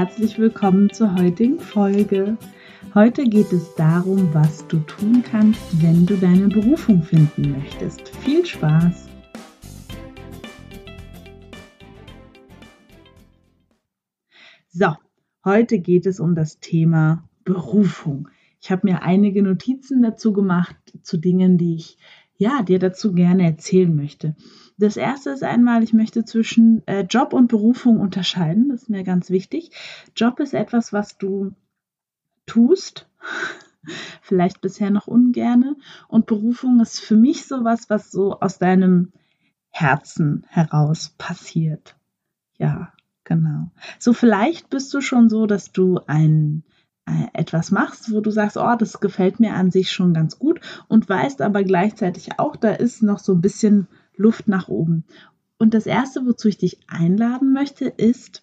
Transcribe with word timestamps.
herzlich 0.00 0.38
willkommen 0.38 0.90
zur 0.90 1.14
heutigen 1.14 1.60
Folge. 1.60 2.38
Heute 2.94 3.24
geht 3.24 3.52
es 3.52 3.74
darum, 3.74 4.32
was 4.32 4.66
du 4.66 4.78
tun 4.78 5.22
kannst, 5.22 5.60
wenn 5.82 6.06
du 6.06 6.16
deine 6.16 6.48
Berufung 6.48 7.02
finden 7.02 7.52
möchtest. 7.52 8.08
Viel 8.08 8.46
Spaß! 8.46 9.10
So, 14.70 14.86
heute 15.44 15.78
geht 15.80 16.06
es 16.06 16.18
um 16.18 16.34
das 16.34 16.60
Thema 16.60 17.28
Berufung. 17.44 18.30
Ich 18.58 18.70
habe 18.70 18.88
mir 18.88 19.02
einige 19.02 19.42
Notizen 19.42 20.00
dazu 20.00 20.32
gemacht 20.32 20.76
zu 21.02 21.18
Dingen, 21.18 21.58
die 21.58 21.74
ich 21.74 21.98
ja 22.38 22.62
dir 22.62 22.78
dazu 22.78 23.12
gerne 23.12 23.44
erzählen 23.44 23.94
möchte. 23.94 24.34
Das 24.80 24.96
erste 24.96 25.28
ist 25.30 25.42
einmal, 25.42 25.82
ich 25.82 25.92
möchte 25.92 26.24
zwischen 26.24 26.86
äh, 26.86 27.02
Job 27.02 27.34
und 27.34 27.48
Berufung 27.48 28.00
unterscheiden. 28.00 28.70
Das 28.70 28.82
ist 28.82 28.90
mir 28.90 29.04
ganz 29.04 29.28
wichtig. 29.28 29.70
Job 30.16 30.40
ist 30.40 30.54
etwas, 30.54 30.90
was 30.92 31.18
du 31.18 31.52
tust, 32.46 33.06
vielleicht 34.22 34.62
bisher 34.62 34.90
noch 34.90 35.06
ungerne. 35.06 35.76
Und 36.08 36.24
Berufung 36.24 36.80
ist 36.80 36.98
für 36.98 37.16
mich 37.16 37.46
sowas, 37.46 37.90
was 37.90 38.10
so 38.10 38.40
aus 38.40 38.58
deinem 38.58 39.12
Herzen 39.68 40.46
heraus 40.48 41.14
passiert. 41.18 41.96
Ja, 42.56 42.90
genau. 43.24 43.70
So 43.98 44.14
vielleicht 44.14 44.70
bist 44.70 44.94
du 44.94 45.02
schon 45.02 45.28
so, 45.28 45.46
dass 45.46 45.72
du 45.72 46.00
ein 46.06 46.64
äh, 47.04 47.26
etwas 47.34 47.70
machst, 47.70 48.12
wo 48.12 48.22
du 48.22 48.30
sagst, 48.30 48.56
oh, 48.56 48.76
das 48.78 49.00
gefällt 49.00 49.40
mir 49.40 49.54
an 49.54 49.70
sich 49.70 49.92
schon 49.92 50.14
ganz 50.14 50.38
gut 50.38 50.60
und 50.88 51.06
weißt 51.06 51.42
aber 51.42 51.64
gleichzeitig 51.64 52.38
auch, 52.38 52.56
da 52.56 52.70
ist 52.70 53.02
noch 53.02 53.18
so 53.18 53.34
ein 53.34 53.42
bisschen 53.42 53.86
Luft 54.20 54.48
nach 54.48 54.68
oben. 54.68 55.04
Und 55.58 55.74
das 55.74 55.86
Erste, 55.86 56.24
wozu 56.26 56.48
ich 56.48 56.58
dich 56.58 56.78
einladen 56.88 57.52
möchte, 57.52 57.86
ist, 57.86 58.42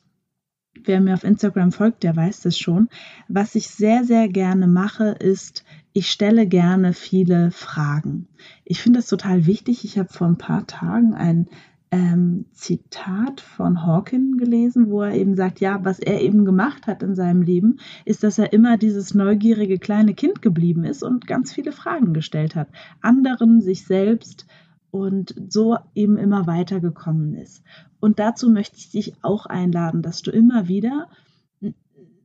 wer 0.83 1.01
mir 1.01 1.13
auf 1.13 1.23
Instagram 1.23 1.71
folgt, 1.71 2.03
der 2.03 2.15
weiß 2.15 2.41
das 2.41 2.57
schon, 2.57 2.89
was 3.27 3.55
ich 3.55 3.69
sehr, 3.69 4.03
sehr 4.03 4.27
gerne 4.27 4.67
mache, 4.67 5.09
ist, 5.09 5.63
ich 5.93 6.11
stelle 6.11 6.45
gerne 6.45 6.93
viele 6.93 7.51
Fragen. 7.51 8.27
Ich 8.65 8.81
finde 8.81 8.99
das 8.99 9.07
total 9.07 9.45
wichtig. 9.45 9.83
Ich 9.83 9.97
habe 9.97 10.13
vor 10.13 10.27
ein 10.27 10.37
paar 10.37 10.67
Tagen 10.67 11.15
ein 11.15 11.47
ähm, 11.89 12.45
Zitat 12.51 13.41
von 13.41 13.85
Hawking 13.85 14.37
gelesen, 14.37 14.89
wo 14.89 15.01
er 15.01 15.15
eben 15.15 15.35
sagt, 15.35 15.59
ja, 15.59 15.83
was 15.83 15.99
er 15.99 16.21
eben 16.21 16.45
gemacht 16.45 16.85
hat 16.85 17.01
in 17.01 17.15
seinem 17.15 17.41
Leben, 17.41 17.79
ist, 18.05 18.23
dass 18.23 18.37
er 18.37 18.53
immer 18.53 18.77
dieses 18.77 19.13
neugierige 19.13 19.79
kleine 19.79 20.13
Kind 20.13 20.41
geblieben 20.41 20.83
ist 20.83 21.01
und 21.01 21.27
ganz 21.27 21.53
viele 21.53 21.71
Fragen 21.71 22.13
gestellt 22.13 22.55
hat. 22.55 22.67
Anderen, 23.01 23.61
sich 23.61 23.85
selbst, 23.85 24.45
und 24.91 25.35
so 25.49 25.77
eben 25.95 26.17
immer 26.17 26.47
weitergekommen 26.47 27.35
ist. 27.35 27.63
Und 27.99 28.19
dazu 28.19 28.49
möchte 28.49 28.77
ich 28.77 28.89
dich 28.91 29.13
auch 29.21 29.45
einladen, 29.45 30.01
dass 30.01 30.21
du 30.21 30.31
immer 30.31 30.67
wieder 30.67 31.09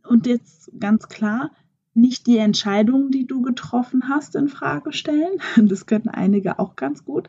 und 0.09 0.27
jetzt 0.27 0.71
ganz 0.79 1.09
klar 1.09 1.51
nicht 1.95 2.27
die 2.27 2.39
Entscheidungen, 2.39 3.11
die 3.11 3.27
du 3.27 3.43
getroffen 3.43 4.09
hast, 4.09 4.35
in 4.35 4.49
Frage 4.49 4.93
stellen. 4.93 5.41
Das 5.57 5.87
können 5.87 6.09
einige 6.09 6.59
auch 6.59 6.77
ganz 6.77 7.05
gut, 7.05 7.29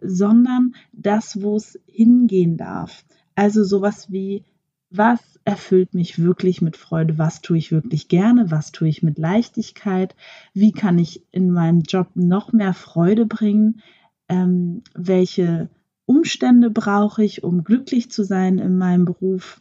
sondern 0.00 0.74
das, 0.92 1.42
wo 1.42 1.56
es 1.56 1.78
hingehen 1.86 2.56
darf. 2.56 3.04
Also 3.34 3.64
sowas 3.64 4.12
wie, 4.12 4.44
was 4.90 5.20
erfüllt 5.44 5.94
mich 5.94 6.20
wirklich 6.20 6.62
mit 6.62 6.76
Freude? 6.76 7.18
Was 7.18 7.40
tue 7.40 7.58
ich 7.58 7.72
wirklich 7.72 8.08
gerne? 8.08 8.50
Was 8.50 8.70
tue 8.70 8.88
ich 8.88 9.02
mit 9.02 9.18
Leichtigkeit? 9.18 10.14
Wie 10.52 10.72
kann 10.72 10.98
ich 10.98 11.22
in 11.32 11.50
meinem 11.50 11.82
Job 11.82 12.08
noch 12.14 12.52
mehr 12.52 12.74
Freude 12.74 13.26
bringen? 13.26 13.82
Ähm, 14.28 14.82
welche 14.94 15.68
Umstände 16.06 16.70
brauche 16.70 17.24
ich, 17.24 17.44
um 17.44 17.64
glücklich 17.64 18.10
zu 18.10 18.24
sein 18.24 18.58
in 18.58 18.76
meinem 18.76 19.04
Beruf, 19.04 19.60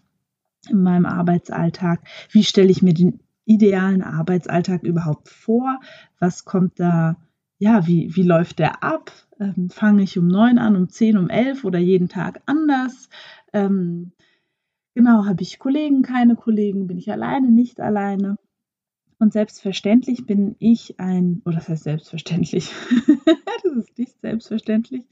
in 0.69 0.81
meinem 0.81 1.05
Arbeitsalltag, 1.05 2.01
wie 2.31 2.43
stelle 2.43 2.69
ich 2.69 2.81
mir 2.81 2.93
den 2.93 3.19
idealen 3.45 4.01
Arbeitsalltag 4.01 4.83
überhaupt 4.83 5.29
vor, 5.29 5.79
was 6.19 6.45
kommt 6.45 6.79
da, 6.79 7.17
ja, 7.59 7.87
wie, 7.87 8.15
wie 8.15 8.23
läuft 8.23 8.59
der 8.59 8.83
ab, 8.83 9.11
ähm, 9.39 9.69
fange 9.69 10.03
ich 10.03 10.17
um 10.17 10.27
neun 10.27 10.57
an, 10.57 10.75
um 10.75 10.89
zehn, 10.89 11.17
um 11.17 11.29
elf 11.29 11.63
oder 11.63 11.79
jeden 11.79 12.09
Tag 12.09 12.41
anders, 12.45 13.09
ähm, 13.51 14.11
genau, 14.95 15.25
habe 15.25 15.43
ich 15.43 15.59
Kollegen, 15.59 16.01
keine 16.01 16.35
Kollegen, 16.35 16.87
bin 16.87 16.97
ich 16.97 17.11
alleine, 17.11 17.51
nicht 17.51 17.79
alleine, 17.79 18.37
und 19.23 19.33
selbstverständlich 19.33 20.25
bin 20.25 20.55
ich 20.59 20.99
ein, 20.99 21.41
oder 21.45 21.55
das 21.55 21.69
heißt 21.69 21.83
selbstverständlich, 21.83 22.71
das 23.63 23.73
ist 23.77 23.97
nicht 23.97 24.19
selbstverständlich, 24.21 25.05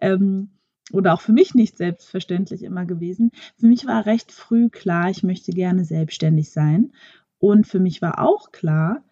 ähm, 0.00 0.50
oder 0.92 1.14
auch 1.14 1.22
für 1.22 1.32
mich 1.32 1.54
nicht 1.54 1.76
selbstverständlich 1.76 2.62
immer 2.62 2.84
gewesen. 2.84 3.30
Für 3.58 3.66
mich 3.66 3.86
war 3.86 4.04
recht 4.04 4.32
früh 4.32 4.68
klar, 4.68 5.08
ich 5.08 5.22
möchte 5.22 5.52
gerne 5.52 5.84
selbstständig 5.84 6.50
sein. 6.50 6.92
Und 7.38 7.66
für 7.66 7.80
mich 7.80 8.02
war 8.02 8.20
auch 8.20 8.52
klar, 8.52 9.02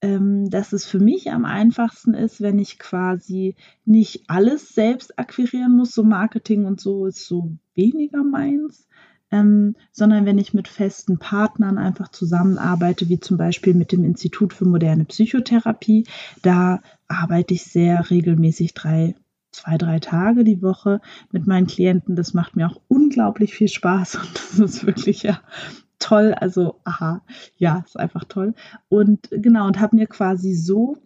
ähm, 0.00 0.48
dass 0.48 0.72
es 0.72 0.86
für 0.86 1.00
mich 1.00 1.30
am 1.30 1.44
einfachsten 1.44 2.14
ist, 2.14 2.40
wenn 2.40 2.58
ich 2.58 2.78
quasi 2.78 3.56
nicht 3.84 4.24
alles 4.28 4.74
selbst 4.74 5.18
akquirieren 5.18 5.76
muss. 5.76 5.92
So 5.92 6.04
Marketing 6.04 6.66
und 6.66 6.80
so 6.80 7.06
ist 7.06 7.26
so 7.26 7.52
weniger 7.74 8.22
meins, 8.22 8.87
ähm, 9.30 9.76
sondern 9.92 10.26
wenn 10.26 10.38
ich 10.38 10.54
mit 10.54 10.68
festen 10.68 11.18
Partnern 11.18 11.78
einfach 11.78 12.08
zusammenarbeite, 12.08 13.08
wie 13.08 13.20
zum 13.20 13.36
Beispiel 13.36 13.74
mit 13.74 13.92
dem 13.92 14.04
Institut 14.04 14.52
für 14.52 14.64
moderne 14.64 15.04
Psychotherapie, 15.04 16.06
da 16.42 16.80
arbeite 17.08 17.54
ich 17.54 17.64
sehr 17.64 18.10
regelmäßig 18.10 18.74
drei, 18.74 19.14
zwei, 19.52 19.76
drei 19.76 19.98
Tage 20.00 20.44
die 20.44 20.62
Woche 20.62 21.00
mit 21.30 21.46
meinen 21.46 21.66
Klienten. 21.66 22.16
Das 22.16 22.34
macht 22.34 22.56
mir 22.56 22.68
auch 22.68 22.80
unglaublich 22.88 23.54
viel 23.54 23.68
Spaß 23.68 24.14
und 24.20 24.34
das 24.34 24.58
ist 24.58 24.86
wirklich 24.86 25.22
ja 25.22 25.40
toll. 25.98 26.34
Also, 26.34 26.80
aha, 26.84 27.22
ja, 27.56 27.82
ist 27.86 27.98
einfach 27.98 28.24
toll. 28.24 28.54
Und 28.88 29.28
genau, 29.30 29.66
und 29.66 29.80
habe 29.80 29.96
mir 29.96 30.06
quasi 30.06 30.54
so 30.54 30.96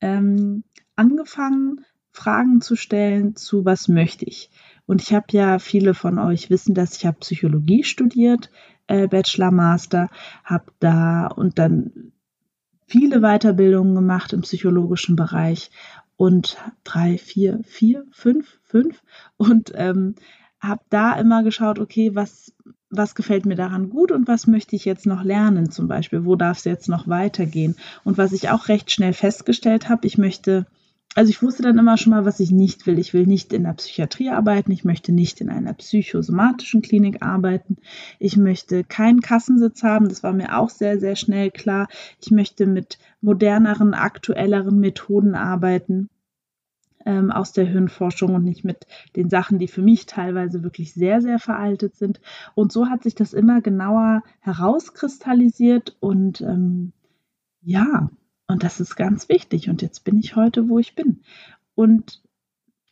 ähm, 0.00 0.64
angefangen, 0.96 1.84
Fragen 2.10 2.60
zu 2.60 2.74
stellen 2.74 3.36
zu, 3.36 3.64
was 3.64 3.86
möchte 3.86 4.24
ich? 4.24 4.50
Und 4.88 5.02
ich 5.02 5.12
habe 5.12 5.26
ja, 5.32 5.58
viele 5.58 5.92
von 5.92 6.18
euch 6.18 6.48
wissen 6.48 6.74
das, 6.74 6.96
ich 6.96 7.04
habe 7.04 7.18
Psychologie 7.18 7.84
studiert, 7.84 8.50
äh, 8.86 9.06
Bachelor, 9.06 9.50
Master, 9.50 10.08
habe 10.44 10.72
da 10.80 11.26
und 11.26 11.58
dann 11.58 12.12
viele 12.86 13.20
Weiterbildungen 13.20 13.94
gemacht 13.94 14.32
im 14.32 14.40
psychologischen 14.40 15.14
Bereich 15.14 15.70
und 16.16 16.56
drei, 16.84 17.18
vier, 17.18 17.60
vier, 17.64 18.06
fünf, 18.12 18.58
fünf 18.62 19.02
und 19.36 19.72
ähm, 19.74 20.14
habe 20.58 20.80
da 20.88 21.12
immer 21.20 21.42
geschaut, 21.42 21.78
okay, 21.78 22.14
was, 22.14 22.54
was 22.88 23.14
gefällt 23.14 23.44
mir 23.44 23.56
daran 23.56 23.90
gut 23.90 24.10
und 24.10 24.26
was 24.26 24.46
möchte 24.46 24.74
ich 24.74 24.86
jetzt 24.86 25.04
noch 25.04 25.22
lernen 25.22 25.70
zum 25.70 25.86
Beispiel, 25.86 26.24
wo 26.24 26.34
darf 26.34 26.56
es 26.56 26.64
jetzt 26.64 26.88
noch 26.88 27.06
weitergehen. 27.06 27.76
Und 28.04 28.16
was 28.16 28.32
ich 28.32 28.48
auch 28.48 28.68
recht 28.68 28.90
schnell 28.90 29.12
festgestellt 29.12 29.90
habe, 29.90 30.06
ich 30.06 30.16
möchte 30.16 30.66
also 31.14 31.30
ich 31.30 31.42
wusste 31.42 31.62
dann 31.62 31.78
immer 31.78 31.96
schon 31.96 32.12
mal, 32.12 32.24
was 32.24 32.38
ich 32.38 32.50
nicht 32.50 32.86
will. 32.86 32.98
Ich 32.98 33.12
will 33.12 33.26
nicht 33.26 33.52
in 33.52 33.64
der 33.64 33.72
Psychiatrie 33.72 34.30
arbeiten, 34.30 34.70
ich 34.70 34.84
möchte 34.84 35.12
nicht 35.12 35.40
in 35.40 35.48
einer 35.48 35.72
psychosomatischen 35.72 36.82
Klinik 36.82 37.22
arbeiten, 37.22 37.76
ich 38.18 38.36
möchte 38.36 38.84
keinen 38.84 39.20
Kassensitz 39.20 39.82
haben, 39.82 40.08
das 40.08 40.22
war 40.22 40.32
mir 40.32 40.58
auch 40.58 40.70
sehr, 40.70 41.00
sehr 41.00 41.16
schnell 41.16 41.50
klar. 41.50 41.88
Ich 42.20 42.30
möchte 42.30 42.66
mit 42.66 42.98
moderneren, 43.20 43.94
aktuelleren 43.94 44.78
Methoden 44.78 45.34
arbeiten 45.34 46.08
ähm, 47.04 47.32
aus 47.32 47.52
der 47.52 47.64
Hirnforschung 47.64 48.34
und 48.34 48.44
nicht 48.44 48.64
mit 48.64 48.86
den 49.16 49.30
Sachen, 49.30 49.58
die 49.58 49.68
für 49.68 49.82
mich 49.82 50.06
teilweise 50.06 50.62
wirklich 50.62 50.92
sehr, 50.92 51.22
sehr 51.22 51.38
veraltet 51.38 51.96
sind. 51.96 52.20
Und 52.54 52.70
so 52.70 52.88
hat 52.88 53.02
sich 53.02 53.14
das 53.14 53.32
immer 53.32 53.62
genauer 53.62 54.22
herauskristallisiert 54.40 55.96
und 56.00 56.42
ähm, 56.42 56.92
ja, 57.62 58.10
und 58.48 58.64
das 58.64 58.80
ist 58.80 58.96
ganz 58.96 59.28
wichtig. 59.28 59.68
Und 59.68 59.82
jetzt 59.82 60.04
bin 60.04 60.18
ich 60.18 60.34
heute, 60.34 60.68
wo 60.68 60.78
ich 60.78 60.94
bin. 60.94 61.20
Und 61.74 62.22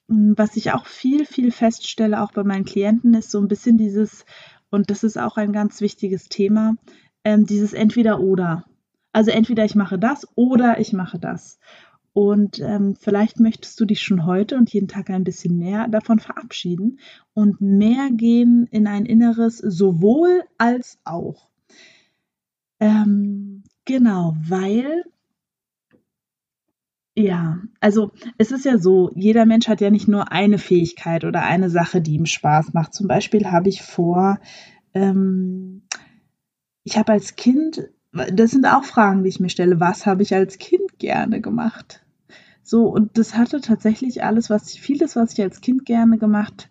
hm, 0.09 0.35
was 0.37 0.57
ich 0.57 0.73
auch 0.73 0.87
viel, 0.87 1.25
viel 1.25 1.51
feststelle, 1.51 2.23
auch 2.23 2.33
bei 2.33 2.45
meinen 2.45 2.67
Klienten, 2.67 3.15
ist 3.15 3.31
so 3.31 3.41
ein 3.41 3.49
bisschen 3.49 3.79
dieses, 3.79 4.25
und 4.71 4.91
das 4.91 5.03
ist 5.03 5.19
auch 5.19 5.37
ein 5.37 5.53
ganz 5.53 5.81
wichtiges 5.81 6.29
Thema, 6.29 6.77
ähm, 7.25 7.47
dieses 7.47 7.73
Entweder-Oder. 7.73 8.65
Also 9.13 9.31
entweder 9.31 9.65
ich 9.65 9.75
mache 9.75 9.99
das 9.99 10.29
oder 10.35 10.79
ich 10.79 10.93
mache 10.93 11.19
das. 11.19 11.59
Und 12.13 12.61
ähm, 12.61 12.95
vielleicht 12.99 13.41
möchtest 13.41 13.81
du 13.81 13.87
dich 13.87 14.03
schon 14.03 14.27
heute 14.27 14.57
und 14.57 14.73
jeden 14.73 14.89
Tag 14.89 15.11
ein 15.11 15.25
bisschen 15.25 15.59
mehr 15.59 15.89
davon 15.89 16.19
verabschieden 16.19 16.99
und 17.35 17.61
mehr 17.61 18.11
gehen 18.11 18.67
in 18.71 18.87
ein 18.87 19.07
inneres 19.07 19.59
sowohl 19.59 20.43
als 20.59 20.99
auch. 21.05 21.49
Ähm, 22.81 23.65
genau, 23.85 24.35
weil 24.41 25.05
ja, 27.19 27.59
also 27.81 28.13
es 28.37 28.53
ist 28.53 28.67
ja 28.67 28.77
so, 28.77 29.11
jeder 29.15 29.47
Mensch 29.47 29.69
hat 29.69 29.81
ja 29.81 29.91
nicht 29.91 30.07
nur 30.07 30.33
eine 30.33 30.59
Fähigkeit 30.59 31.25
oder 31.25 31.43
eine 31.43 31.71
Sache, 31.71 32.03
die 32.03 32.15
ihm 32.15 32.27
Spaß 32.27 32.75
macht. 32.75 32.93
Zum 32.93 33.09
Beispiel 33.09 33.51
habe 33.51 33.71
ich 33.71 33.81
vor, 33.81 34.39
ähm, 34.93 35.83
ich 36.85 36.99
habe 36.99 37.13
als 37.13 37.35
Kind, 37.35 37.89
das 38.13 38.51
sind 38.51 38.67
auch 38.67 38.85
Fragen, 38.85 39.23
die 39.23 39.31
ich 39.31 39.41
mir 39.41 39.49
stelle, 39.49 39.81
was 39.81 40.05
habe 40.05 40.23
ich 40.23 40.35
als 40.35 40.59
Kind 40.59 40.99
gerne 40.99 41.41
gemacht? 41.41 42.05
So, 42.63 42.87
und 42.87 43.17
das 43.17 43.35
hatte 43.35 43.63
tatsächlich 43.63 44.23
alles, 44.23 44.51
was 44.51 44.75
ich, 44.75 44.83
vieles, 44.83 45.17
was 45.17 45.33
ich 45.33 45.41
als 45.41 45.63
Kind 45.63 45.87
gerne 45.87 46.19
gemacht 46.19 46.69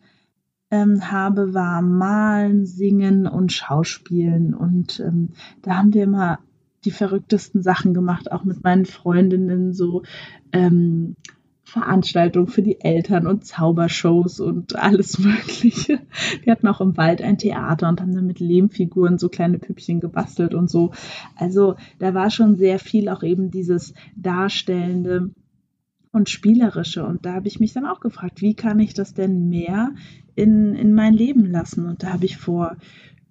ähm, 0.70 1.10
habe, 1.12 1.56
war 1.56 1.82
Malen, 1.82 2.68
Singen 2.68 3.26
und 3.26 3.52
Schauspielen. 3.52 4.54
Und 4.54 5.00
ähm, 5.00 5.30
da 5.64 5.78
haben 5.78 5.94
wir 5.94 6.04
immer 6.04 6.40
die 6.86 6.92
verrücktesten 6.92 7.62
Sachen 7.62 7.94
gemacht, 7.94 8.32
auch 8.32 8.44
mit 8.44 8.64
meinen 8.64 8.86
Freundinnen, 8.86 9.74
so 9.74 10.04
ähm, 10.52 11.16
Veranstaltungen 11.64 12.48
für 12.48 12.62
die 12.62 12.80
Eltern 12.80 13.26
und 13.26 13.46
Zaubershows 13.46 14.40
und 14.40 14.76
alles 14.76 15.20
Mögliche. 15.20 16.00
Wir 16.44 16.52
hatten 16.52 16.68
auch 16.68 16.80
im 16.80 16.96
Wald 16.96 17.22
ein 17.22 17.38
Theater 17.38 17.90
und 17.90 18.00
haben 18.00 18.14
dann 18.14 18.28
mit 18.28 18.40
Lehmfiguren 18.40 19.18
so 19.18 19.30
kleine 19.30 19.58
Püppchen 19.58 20.00
gebastelt 20.00 20.54
und 20.54 20.70
so. 20.70 20.92
Also 21.36 21.76
da 22.00 22.14
war 22.14 22.30
schon 22.30 22.56
sehr 22.56 22.80
viel 22.80 23.10
auch 23.10 23.24
eben 23.24 23.50
dieses 23.50 23.94
Darstellende 24.16 25.32
und 26.12 26.30
Spielerische. 26.30 27.04
Und 27.04 27.26
da 27.26 27.34
habe 27.34 27.48
ich 27.48 27.60
mich 27.60 27.74
dann 27.74 27.86
auch 27.86 28.00
gefragt, 28.00 28.42
wie 28.42 28.54
kann 28.54 28.80
ich 28.80 28.94
das 28.94 29.14
denn 29.14 29.50
mehr 29.50 29.92
in, 30.36 30.76
in 30.76 30.94
mein 30.94 31.14
Leben 31.14 31.46
lassen? 31.50 31.88
Und 31.88 32.04
da 32.04 32.14
habe 32.14 32.26
ich 32.26 32.38
vor 32.38 32.78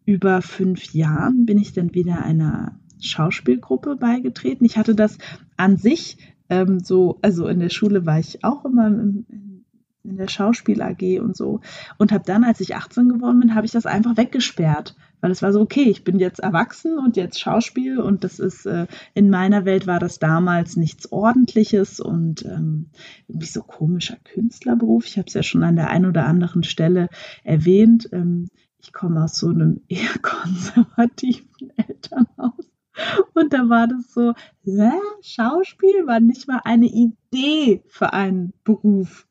über 0.06 0.43
fünf 0.43 0.93
Jahren 0.93 1.47
bin 1.47 1.56
ich 1.56 1.73
dann 1.73 1.95
wieder 1.95 2.23
einer 2.23 2.79
Schauspielgruppe 3.00 3.96
beigetreten. 3.96 4.64
Ich 4.64 4.76
hatte 4.76 4.94
das 4.94 5.19
an 5.56 5.76
sich 5.76 6.19
ähm, 6.49 6.81
so, 6.81 7.19
also 7.23 7.46
in 7.46 7.61
der 7.61 7.70
Schule 7.70 8.06
war 8.06 8.19
ich 8.19 8.44
auch 8.44 8.64
immer 8.64 8.87
im, 8.87 9.26
in 10.05 10.17
der 10.19 10.29
Schauspiel 10.29 10.82
AG 10.82 11.20
und 11.20 11.37
so 11.37 11.61
und 11.99 12.12
habe 12.12 12.25
dann, 12.26 12.44
als 12.44 12.61
ich 12.61 12.76
18 12.76 13.08
geworden 13.08 13.41
bin, 13.41 13.55
habe 13.55 13.67
ich 13.67 13.73
das 13.73 13.87
einfach 13.87 14.17
weggesperrt, 14.17 14.94
weil 15.20 15.31
es 15.31 15.41
war 15.41 15.52
so 15.52 15.61
okay, 15.61 15.85
ich 15.85 16.05
bin 16.05 16.19
jetzt 16.19 16.41
erwachsen 16.41 16.99
und 16.99 17.17
jetzt 17.17 17.41
Schauspiel 17.41 17.99
und 17.99 18.23
das 18.23 18.38
ist 18.38 18.67
äh, 18.67 18.87
in 19.14 19.31
meiner 19.31 19.64
Welt 19.64 19.87
war 19.87 19.99
das 19.99 20.19
damals 20.19 20.76
nichts 20.76 21.11
Ordentliches 21.11 22.00
und 22.00 22.44
ähm, 22.44 22.91
irgendwie 23.29 23.46
so 23.46 23.62
komischer 23.62 24.19
Künstlerberuf. 24.25 25.06
Ich 25.06 25.17
habe 25.17 25.26
es 25.26 25.35
ja 25.35 25.43
schon 25.43 25.62
an 25.62 25.76
der 25.76 25.88
einen 25.88 26.06
oder 26.06 26.26
anderen 26.26 26.64
Stelle 26.64 27.08
erwähnt. 27.43 28.08
Ähm, 28.12 28.49
ich 28.79 28.93
komme 28.93 29.25
aus 29.25 29.37
so 29.37 29.49
einem 29.49 29.81
eher 29.88 30.12
konservativen 30.23 31.73
Elternhaus 31.76 32.34
und 33.45 33.53
da 33.53 33.69
war 33.69 33.87
das 33.87 34.13
so, 34.13 34.33
hä? 34.65 34.93
Schauspiel 35.23 36.07
war 36.07 36.21
nicht 36.21 36.49
mal 36.49 36.61
eine 36.65 36.87
Idee 36.87 37.83
für 37.87 38.13
einen 38.13 38.53
Beruf, 38.65 39.27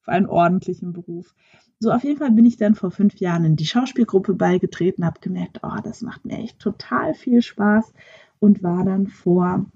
für 0.00 0.12
einen 0.12 0.26
ordentlichen 0.26 0.92
Beruf. 0.92 1.34
So, 1.78 1.90
auf 1.90 2.04
jeden 2.04 2.18
Fall 2.18 2.30
bin 2.30 2.46
ich 2.46 2.56
dann 2.56 2.74
vor 2.74 2.90
fünf 2.90 3.16
Jahren 3.16 3.44
in 3.44 3.56
die 3.56 3.66
Schauspielgruppe 3.66 4.34
beigetreten, 4.34 5.04
habe 5.04 5.20
gemerkt, 5.20 5.60
oh, 5.62 5.80
das 5.82 6.02
macht 6.02 6.24
mir 6.24 6.38
echt 6.38 6.60
total 6.60 7.14
viel 7.14 7.42
Spaß 7.42 7.92
und 8.38 8.62
war 8.62 8.84
dann 8.84 9.08
vor 9.08 9.66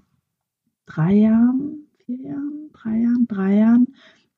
drei 0.85 1.13
Jahren, 1.13 1.87
vier 2.05 2.21
Jahren, 2.29 2.69
drei 2.71 2.97
Jahren, 2.97 3.27
drei 3.27 3.53
Jahren, 3.55 3.87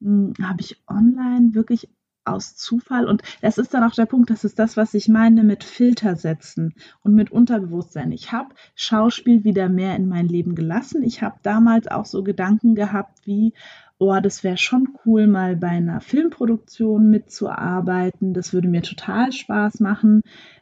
hm, 0.01 0.33
habe 0.41 0.61
ich 0.61 0.81
online 0.87 1.53
wirklich 1.53 1.89
aus 2.31 2.55
Zufall. 2.55 3.07
Und 3.07 3.21
das 3.41 3.57
ist 3.57 3.73
dann 3.73 3.83
auch 3.83 3.93
der 3.93 4.05
Punkt, 4.05 4.29
das 4.29 4.43
ist 4.43 4.59
das, 4.59 4.77
was 4.77 4.93
ich 4.93 5.07
meine 5.07 5.43
mit 5.43 5.63
Filter 5.63 6.15
setzen 6.15 6.73
und 7.03 7.13
mit 7.13 7.31
Unterbewusstsein. 7.31 8.11
Ich 8.11 8.31
habe 8.31 8.49
Schauspiel 8.75 9.43
wieder 9.43 9.69
mehr 9.69 9.95
in 9.95 10.07
mein 10.07 10.27
Leben 10.27 10.55
gelassen. 10.55 11.03
Ich 11.03 11.21
habe 11.21 11.37
damals 11.43 11.87
auch 11.87 12.05
so 12.05 12.23
Gedanken 12.23 12.75
gehabt 12.75 13.25
wie, 13.25 13.53
oh, 13.99 14.17
das 14.21 14.43
wäre 14.43 14.57
schon 14.57 14.87
cool, 15.05 15.27
mal 15.27 15.55
bei 15.55 15.67
einer 15.67 16.01
Filmproduktion 16.01 17.09
mitzuarbeiten. 17.09 18.33
Das 18.33 18.53
würde 18.53 18.69
mir 18.69 18.81
total 18.81 19.31
Spaß 19.31 19.81
machen. 19.81 20.21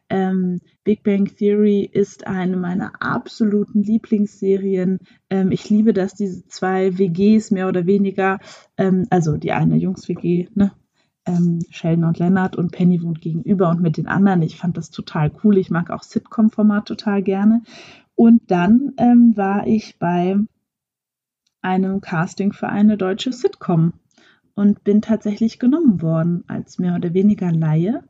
Ähm, 0.09 0.59
Big 0.83 1.03
Bang 1.03 1.25
Theory 1.25 1.87
ist 1.91 2.25
eine 2.25 2.57
meiner 2.57 2.93
absoluten 3.01 3.83
Lieblingsserien. 3.83 4.99
Ähm, 5.29 5.51
ich 5.51 5.69
liebe, 5.69 5.93
dass 5.93 6.13
diese 6.13 6.47
zwei 6.47 6.97
WGs 6.97 7.51
mehr 7.51 7.67
oder 7.67 7.85
weniger, 7.85 8.39
ähm, 8.77 9.05
also 9.09 9.37
die 9.37 9.51
eine 9.51 9.75
Jungs-WG, 9.75 10.47
ne, 10.55 10.71
ähm, 11.27 11.59
Sheldon 11.69 12.06
und 12.06 12.19
Leonard 12.19 12.56
und 12.56 12.71
Penny 12.71 13.01
wohnt 13.03 13.21
gegenüber 13.21 13.69
und 13.69 13.81
mit 13.81 13.97
den 13.97 14.07
anderen. 14.07 14.41
Ich 14.41 14.57
fand 14.57 14.77
das 14.77 14.89
total 14.89 15.31
cool. 15.44 15.57
Ich 15.57 15.69
mag 15.69 15.91
auch 15.91 16.03
Sitcom-Format 16.03 16.88
total 16.88 17.21
gerne. 17.21 17.62
Und 18.15 18.50
dann 18.50 18.94
ähm, 18.97 19.33
war 19.35 19.68
ich 19.68 20.00
bei 20.00 20.38
einem 21.62 22.01
Casting 22.01 22.53
für 22.53 22.69
eine 22.69 22.97
deutsche 22.97 23.33
Sitcom 23.33 23.94
und 24.56 24.83
bin 24.83 25.01
tatsächlich 25.01 25.59
genommen 25.59 26.01
worden 26.01 26.44
als 26.47 26.79
mehr 26.79 26.95
oder 26.95 27.13
weniger 27.13 27.51
Laie. 27.51 28.03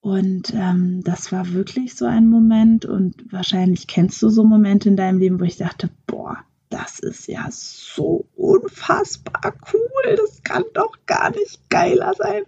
Und 0.00 0.52
ähm, 0.54 1.02
das 1.02 1.32
war 1.32 1.52
wirklich 1.52 1.94
so 1.94 2.04
ein 2.04 2.28
Moment 2.28 2.84
und 2.84 3.32
wahrscheinlich 3.32 3.86
kennst 3.86 4.22
du 4.22 4.28
so 4.28 4.44
Momente 4.44 4.88
in 4.88 4.96
deinem 4.96 5.18
Leben, 5.18 5.40
wo 5.40 5.44
ich 5.44 5.56
dachte, 5.56 5.88
boah, 6.06 6.44
das 6.74 6.98
ist 6.98 7.28
ja 7.28 7.46
so 7.50 8.26
unfassbar 8.34 9.54
cool, 9.72 10.16
das 10.16 10.42
kann 10.42 10.64
doch 10.74 11.06
gar 11.06 11.30
nicht 11.30 11.70
geiler 11.70 12.14
sein. 12.18 12.42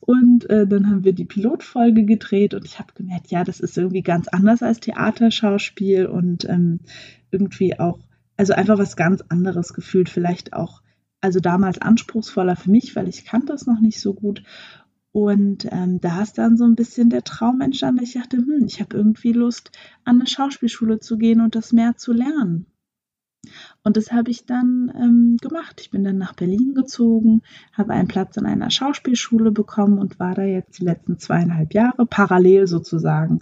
Und 0.00 0.48
äh, 0.48 0.66
dann 0.66 0.88
haben 0.88 1.04
wir 1.04 1.12
die 1.12 1.26
Pilotfolge 1.26 2.06
gedreht 2.06 2.54
und 2.54 2.64
ich 2.64 2.78
habe 2.78 2.94
gemerkt, 2.94 3.30
ja, 3.30 3.44
das 3.44 3.60
ist 3.60 3.76
irgendwie 3.76 4.02
ganz 4.02 4.26
anders 4.28 4.62
als 4.62 4.80
Theaterschauspiel 4.80 6.06
und 6.06 6.48
ähm, 6.48 6.80
irgendwie 7.30 7.78
auch, 7.78 7.98
also 8.38 8.54
einfach 8.54 8.78
was 8.78 8.96
ganz 8.96 9.22
anderes 9.28 9.74
gefühlt, 9.74 10.08
vielleicht 10.08 10.54
auch, 10.54 10.80
also 11.20 11.38
damals 11.38 11.78
anspruchsvoller 11.78 12.56
für 12.56 12.70
mich, 12.70 12.96
weil 12.96 13.06
ich 13.06 13.26
kannte 13.26 13.48
das 13.48 13.66
noch 13.66 13.80
nicht 13.80 14.00
so 14.00 14.14
gut. 14.14 14.44
Und 15.12 15.66
ähm, 15.70 16.00
da 16.00 16.22
ist 16.22 16.38
dann 16.38 16.56
so 16.56 16.64
ein 16.64 16.74
bisschen 16.74 17.10
der 17.10 17.24
Traum 17.24 17.60
entstanden, 17.60 18.02
ich 18.02 18.14
dachte, 18.14 18.38
hm, 18.38 18.64
ich 18.64 18.80
habe 18.80 18.96
irgendwie 18.96 19.32
Lust, 19.32 19.72
an 20.04 20.16
eine 20.16 20.26
Schauspielschule 20.26 21.00
zu 21.00 21.18
gehen 21.18 21.42
und 21.42 21.54
das 21.54 21.74
mehr 21.74 21.98
zu 21.98 22.14
lernen. 22.14 22.64
Und 23.84 23.96
das 23.96 24.12
habe 24.12 24.30
ich 24.30 24.44
dann 24.44 24.92
ähm, 24.94 25.36
gemacht. 25.40 25.80
Ich 25.80 25.90
bin 25.90 26.04
dann 26.04 26.18
nach 26.18 26.34
Berlin 26.34 26.74
gezogen, 26.74 27.42
habe 27.72 27.92
einen 27.92 28.08
Platz 28.08 28.36
in 28.36 28.44
einer 28.44 28.70
Schauspielschule 28.70 29.50
bekommen 29.50 29.98
und 29.98 30.18
war 30.18 30.34
da 30.34 30.42
jetzt 30.42 30.78
die 30.78 30.84
letzten 30.84 31.18
zweieinhalb 31.18 31.72
Jahre 31.74 32.04
parallel 32.04 32.66
sozusagen 32.66 33.40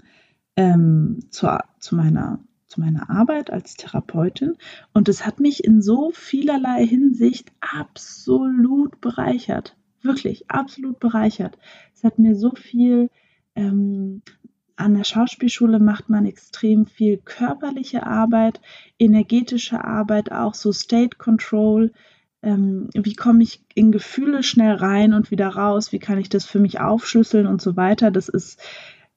ähm, 0.57 1.21
zu, 1.31 1.49
zu, 1.81 1.97
meiner, 1.97 2.41
zu 2.67 2.81
meiner 2.81 3.11
Arbeit 3.11 3.51
als 3.51 3.75
Therapeutin. 3.75 4.55
Und 4.93 5.09
es 5.09 5.27
hat 5.27 5.41
mich 5.41 5.65
in 5.65 5.83
so 5.83 6.11
vielerlei 6.13 6.87
Hinsicht 6.87 7.51
absolut 7.61 9.01
bereichert. 9.01 9.77
Wirklich, 10.03 10.51
absolut 10.51 11.01
bereichert. 11.01 11.59
Es 11.95 12.05
hat 12.05 12.19
mir 12.19 12.37
so 12.37 12.53
viel 12.55 13.11
ähm, 13.55 14.23
an 14.77 14.95
der 14.95 15.05
Schauspielschule 15.05 15.79
macht 15.79 16.11
man 16.11 16.27
extrem 16.27 16.87
viel 16.87 17.17
körperliche 17.17 18.07
Arbeit, 18.07 18.61
energetische 18.99 19.83
Arbeit, 19.83 20.31
auch 20.31 20.55
so 20.55 20.71
State 20.73 21.17
Control. 21.17 21.93
Ähm, 22.43 22.91
wie 22.93 23.15
komme 23.15 23.43
ich 23.43 23.65
in 23.75 23.91
Gefühle 23.91 24.43
schnell 24.43 24.75
rein 24.75 25.15
und 25.15 25.31
wieder 25.31 25.49
raus? 25.49 25.93
Wie 25.93 25.99
kann 25.99 26.19
ich 26.19 26.29
das 26.29 26.45
für 26.45 26.61
mich 26.61 26.79
aufschlüsseln 26.79 27.47
und 27.47 27.63
so 27.63 27.77
weiter? 27.77 28.11
Das 28.11 28.29
ist, 28.29 28.61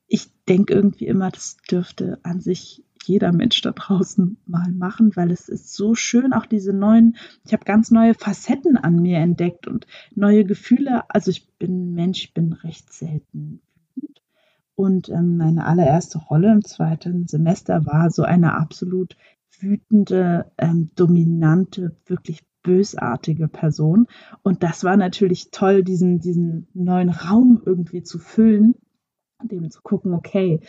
ich 0.07 0.29
denke 0.47 0.73
irgendwie 0.73 1.07
immer, 1.07 1.29
das 1.29 1.57
dürfte 1.69 2.19
an 2.23 2.39
sich 2.39 2.83
jeder 3.05 3.31
Mensch 3.31 3.61
da 3.61 3.71
draußen 3.71 4.37
mal 4.45 4.71
machen, 4.71 5.15
weil 5.15 5.31
es 5.31 5.49
ist 5.49 5.73
so 5.73 5.95
schön, 5.95 6.31
auch 6.31 6.45
diese 6.45 6.73
neuen, 6.73 7.17
ich 7.43 7.53
habe 7.53 7.65
ganz 7.65 7.91
neue 7.91 8.13
Facetten 8.13 8.77
an 8.77 9.01
mir 9.01 9.17
entdeckt 9.17 9.67
und 9.67 9.87
neue 10.15 10.45
Gefühle. 10.45 11.03
Also 11.09 11.31
ich 11.31 11.47
bin 11.57 11.93
Mensch, 11.93 12.23
ich 12.23 12.33
bin 12.33 12.53
recht 12.53 12.93
selten 12.93 13.61
und 14.79 15.09
ähm, 15.09 15.35
meine 15.35 15.65
allererste 15.65 16.19
Rolle 16.19 16.53
im 16.53 16.63
zweiten 16.63 17.27
Semester 17.27 17.85
war 17.85 18.11
so 18.11 18.23
eine 18.23 18.53
absolut 18.53 19.17
wütende, 19.59 20.53
ähm, 20.57 20.91
dominante, 20.95 21.97
wirklich 22.05 22.45
bösartige 22.63 23.49
Person. 23.49 24.07
Und 24.41 24.63
das 24.63 24.85
war 24.85 24.95
natürlich 24.95 25.51
toll, 25.51 25.83
diesen, 25.83 26.21
diesen 26.21 26.69
neuen 26.73 27.09
Raum 27.09 27.61
irgendwie 27.65 28.03
zu 28.03 28.19
füllen 28.19 28.75
und 29.41 29.51
eben 29.51 29.69
zu 29.69 29.81
gucken, 29.81 30.13
okay, 30.13 30.61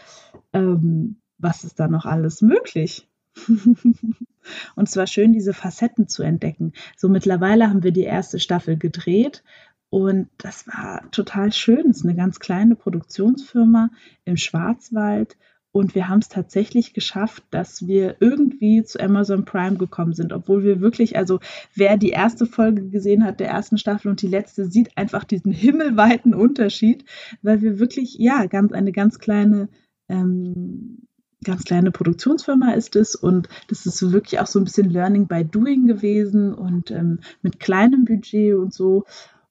ähm, 0.53 1.21
was 1.39 1.63
ist 1.63 1.79
da 1.79 1.87
noch 1.87 2.05
alles 2.05 2.43
möglich? 2.43 3.09
und 3.47 4.89
es 4.89 4.97
war 4.97 5.07
schön, 5.07 5.33
diese 5.33 5.55
Facetten 5.55 6.09
zu 6.09 6.25
entdecken. 6.25 6.73
So 6.97 7.09
mittlerweile 7.09 7.71
haben 7.71 7.85
wir 7.85 7.93
die 7.93 8.03
erste 8.03 8.41
Staffel 8.41 8.77
gedreht 8.77 9.45
und 9.91 10.29
das 10.39 10.69
war 10.69 11.11
total 11.11 11.53
schön. 11.53 11.91
Es 11.91 11.99
ist 11.99 12.05
eine 12.05 12.15
ganz 12.15 12.39
kleine 12.39 12.77
Produktionsfirma 12.77 13.91
im 14.25 14.37
Schwarzwald. 14.37 15.37
Und 15.73 15.95
wir 15.95 16.09
haben 16.09 16.19
es 16.19 16.29
tatsächlich 16.29 16.95
geschafft, 16.95 17.45
dass 17.51 17.87
wir 17.87 18.17
irgendwie 18.19 18.83
zu 18.83 18.99
Amazon 18.99 19.45
Prime 19.45 19.77
gekommen 19.77 20.15
sind, 20.15 20.33
obwohl 20.33 20.65
wir 20.65 20.81
wirklich, 20.81 21.17
also 21.17 21.39
wer 21.75 21.97
die 21.97 22.11
erste 22.11 22.47
Folge 22.47 22.89
gesehen 22.89 23.25
hat, 23.25 23.39
der 23.39 23.51
ersten 23.51 23.79
Staffel 23.79 24.09
und 24.11 24.21
die 24.21 24.27
letzte, 24.27 24.67
sieht 24.67 24.97
einfach 24.97 25.23
diesen 25.23 25.53
himmelweiten 25.53 26.35
Unterschied, 26.35 27.05
weil 27.43 27.63
wir 27.63 27.79
wirklich, 27.79 28.17
ja, 28.19 28.47
ganz 28.47 28.73
eine 28.73 28.91
ganz 28.91 29.21
kleine, 29.21 29.69
ähm, 30.09 31.07
ganz 31.45 31.65
kleine 31.65 31.93
Produktionsfirma 31.93 32.73
ist 32.73 32.97
es 32.97 33.15
und 33.15 33.49
das 33.69 33.87
ist 33.87 34.13
wirklich 34.13 34.41
auch 34.41 34.49
so 34.49 34.59
ein 34.59 34.65
bisschen 34.65 34.91
Learning 34.91 35.29
by 35.29 35.45
Doing 35.45 35.87
gewesen 35.87 36.53
und 36.53 36.91
ähm, 36.91 37.21
mit 37.43 37.61
kleinem 37.61 38.05
Budget 38.05 38.57
und 38.57 38.75
so. 38.75 39.05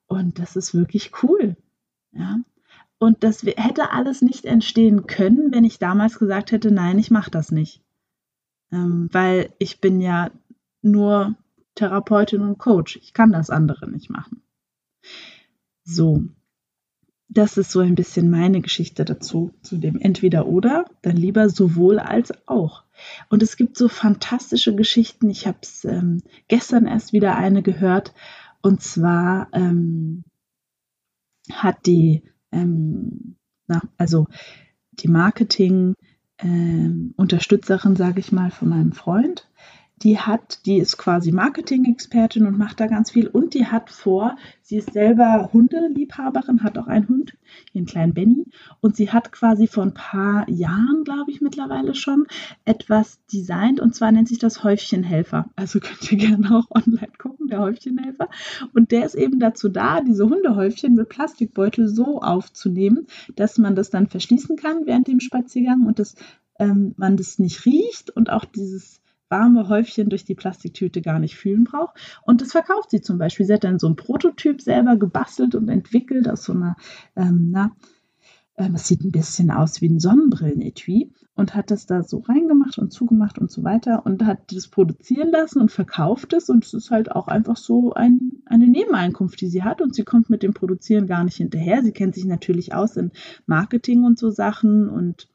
Und 0.09 0.39
das 0.39 0.57
ist 0.57 0.73
wirklich 0.73 1.11
cool. 1.23 1.55
Ja. 2.11 2.39
Und 2.97 3.23
das 3.23 3.43
hätte 3.43 3.91
alles 3.91 4.21
nicht 4.21 4.43
entstehen 4.43 5.07
können, 5.07 5.53
wenn 5.53 5.63
ich 5.63 5.79
damals 5.79 6.19
gesagt 6.19 6.51
hätte, 6.51 6.71
nein, 6.71 6.99
ich 6.99 7.11
mache 7.11 7.31
das 7.31 7.51
nicht. 7.51 7.81
Ähm, 8.71 9.07
weil 9.13 9.53
ich 9.59 9.79
bin 9.79 10.01
ja 10.01 10.31
nur 10.81 11.35
Therapeutin 11.75 12.41
und 12.41 12.57
Coach. 12.57 12.97
Ich 12.97 13.13
kann 13.13 13.31
das 13.31 13.49
andere 13.49 13.89
nicht 13.89 14.09
machen. 14.09 14.41
So. 15.83 16.23
das 17.29 17.57
ist 17.57 17.71
so 17.71 17.79
ein 17.79 17.95
bisschen 17.95 18.29
meine 18.31 18.61
Geschichte 18.61 19.05
dazu, 19.05 19.53
zu 19.61 19.77
dem 19.77 19.99
entweder 19.99 20.47
oder, 20.47 20.85
dann 21.03 21.15
lieber 21.15 21.49
sowohl 21.49 21.99
als 21.99 22.33
auch. 22.47 22.83
Und 23.29 23.43
es 23.43 23.55
gibt 23.55 23.77
so 23.77 23.87
fantastische 23.87 24.75
Geschichten. 24.75 25.29
Ich 25.29 25.45
habe 25.45 25.59
es 25.61 25.85
ähm, 25.85 26.23
gestern 26.47 26.87
erst 26.87 27.13
wieder 27.13 27.37
eine 27.37 27.61
gehört. 27.61 28.13
Und 28.61 28.81
zwar 28.81 29.47
ähm, 29.53 30.23
hat 31.51 31.85
die, 31.85 32.23
ähm, 32.51 33.37
na, 33.67 33.81
also 33.97 34.27
die 34.91 35.07
Marketing-Unterstützerin, 35.07 37.91
ähm, 37.91 37.97
sage 37.97 38.19
ich 38.19 38.31
mal, 38.31 38.51
von 38.51 38.69
meinem 38.69 38.91
Freund, 38.91 39.48
die 40.03 40.17
hat, 40.17 40.65
die 40.65 40.77
ist 40.77 40.97
quasi 40.97 41.31
Marketing-Expertin 41.31 42.45
und 42.45 42.57
macht 42.57 42.79
da 42.79 42.87
ganz 42.87 43.11
viel. 43.11 43.27
Und 43.27 43.53
die 43.53 43.67
hat 43.67 43.89
vor, 43.89 44.37
sie 44.61 44.77
ist 44.77 44.93
selber 44.93 45.49
Hundeliebhaberin, 45.51 46.63
hat 46.63 46.77
auch 46.77 46.87
einen 46.87 47.07
Hund, 47.07 47.33
ihren 47.73 47.85
kleinen 47.85 48.13
Benny. 48.13 48.45
Und 48.79 48.95
sie 48.95 49.11
hat 49.11 49.31
quasi 49.31 49.67
vor 49.67 49.83
ein 49.83 49.93
paar 49.93 50.49
Jahren, 50.49 51.03
glaube 51.03 51.31
ich 51.31 51.41
mittlerweile 51.41 51.95
schon, 51.95 52.27
etwas 52.65 53.19
designt. 53.31 53.79
Und 53.79 53.93
zwar 53.93 54.11
nennt 54.11 54.29
sich 54.29 54.39
das 54.39 54.63
Häufchenhelfer. 54.63 55.49
Also 55.55 55.79
könnt 55.81 56.11
ihr 56.11 56.17
gerne 56.17 56.55
auch 56.55 56.71
online 56.71 57.11
gucken, 57.17 57.47
der 57.47 57.59
Häufchenhelfer. 57.59 58.29
Und 58.73 58.91
der 58.91 59.05
ist 59.05 59.15
eben 59.15 59.39
dazu 59.39 59.67
da, 59.69 60.01
diese 60.01 60.29
Hundehäufchen 60.29 60.95
mit 60.95 61.09
Plastikbeutel 61.09 61.89
so 61.89 62.21
aufzunehmen, 62.21 63.07
dass 63.35 63.57
man 63.57 63.75
das 63.75 63.89
dann 63.89 64.07
verschließen 64.07 64.55
kann 64.55 64.85
während 64.85 65.07
dem 65.07 65.19
Spaziergang 65.19 65.85
und 65.85 65.99
dass 65.99 66.15
ähm, 66.57 66.93
man 66.97 67.17
das 67.17 67.39
nicht 67.39 67.65
riecht. 67.65 68.09
Und 68.11 68.29
auch 68.29 68.45
dieses 68.45 68.98
warme 69.29 69.69
Häufchen 69.69 70.09
durch 70.09 70.25
die 70.25 70.35
Plastiktüte 70.35 71.01
gar 71.01 71.19
nicht 71.19 71.35
fühlen 71.35 71.63
braucht. 71.63 71.95
Und 72.23 72.41
das 72.41 72.51
verkauft 72.51 72.91
sie 72.91 73.01
zum 73.01 73.17
Beispiel. 73.17 73.45
Sie 73.45 73.53
hat 73.53 73.63
dann 73.63 73.79
so 73.79 73.87
ein 73.87 73.95
Prototyp 73.95 74.61
selber 74.61 74.97
gebastelt 74.97 75.55
und 75.55 75.69
entwickelt 75.69 76.27
aus 76.27 76.43
so 76.43 76.53
einer, 76.53 76.75
ähm, 77.15 77.49
na, 77.51 77.71
ähm, 78.59 78.75
es 78.75 78.87
sieht 78.87 79.03
ein 79.03 79.11
bisschen 79.11 79.51
aus 79.51 79.81
wie 79.81 79.87
ein 79.87 79.99
Sonnenbrillenetui 79.99 81.11
und 81.35 81.55
hat 81.55 81.71
das 81.71 81.85
da 81.85 82.03
so 82.03 82.19
reingemacht 82.19 82.77
und 82.77 82.91
zugemacht 82.91 83.39
und 83.39 83.49
so 83.49 83.63
weiter 83.63 84.05
und 84.05 84.25
hat 84.25 84.51
das 84.51 84.67
produzieren 84.67 85.31
lassen 85.31 85.61
und 85.61 85.71
verkauft 85.71 86.33
es 86.33 86.49
und 86.49 86.65
es 86.65 86.73
ist 86.73 86.91
halt 86.91 87.11
auch 87.11 87.29
einfach 87.29 87.55
so 87.55 87.93
ein, 87.93 88.43
eine 88.45 88.67
Nebeneinkunft, 88.67 89.39
die 89.39 89.47
sie 89.47 89.63
hat 89.63 89.81
und 89.81 89.95
sie 89.95 90.03
kommt 90.03 90.29
mit 90.29 90.43
dem 90.43 90.53
Produzieren 90.53 91.07
gar 91.07 91.23
nicht 91.23 91.37
hinterher. 91.37 91.81
Sie 91.81 91.93
kennt 91.93 92.15
sich 92.15 92.25
natürlich 92.25 92.73
aus 92.73 92.97
in 92.97 93.11
Marketing 93.45 94.03
und 94.03 94.19
so 94.19 94.29
Sachen 94.29 94.89
und 94.89 95.29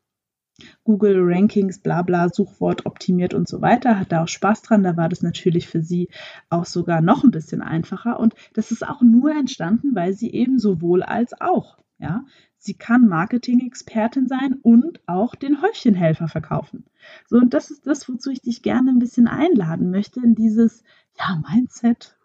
Google 0.84 1.16
Rankings, 1.18 1.80
bla 1.80 2.02
bla, 2.02 2.28
Suchwort 2.28 2.86
optimiert 2.86 3.34
und 3.34 3.48
so 3.48 3.60
weiter, 3.60 3.98
hat 3.98 4.12
da 4.12 4.22
auch 4.22 4.28
Spaß 4.28 4.62
dran. 4.62 4.82
Da 4.82 4.96
war 4.96 5.08
das 5.08 5.22
natürlich 5.22 5.68
für 5.68 5.82
sie 5.82 6.08
auch 6.48 6.64
sogar 6.64 7.00
noch 7.00 7.24
ein 7.24 7.30
bisschen 7.30 7.62
einfacher. 7.62 8.20
Und 8.20 8.34
das 8.52 8.70
ist 8.70 8.86
auch 8.86 9.02
nur 9.02 9.32
entstanden, 9.32 9.94
weil 9.94 10.12
sie 10.12 10.32
eben 10.32 10.58
sowohl 10.58 11.02
als 11.02 11.40
auch, 11.40 11.78
ja, 11.98 12.24
sie 12.56 12.74
kann 12.74 13.08
Marketing-Expertin 13.08 14.26
sein 14.26 14.54
und 14.62 15.00
auch 15.06 15.34
den 15.34 15.60
Häufchenhelfer 15.60 16.28
verkaufen. 16.28 16.84
So, 17.26 17.36
und 17.38 17.52
das 17.52 17.70
ist 17.70 17.86
das, 17.86 18.08
wozu 18.08 18.30
ich 18.30 18.40
dich 18.40 18.62
gerne 18.62 18.90
ein 18.90 18.98
bisschen 18.98 19.26
einladen 19.26 19.90
möchte, 19.90 20.20
in 20.20 20.34
dieses, 20.34 20.82
ja, 21.18 21.42
Mindset, 21.48 22.16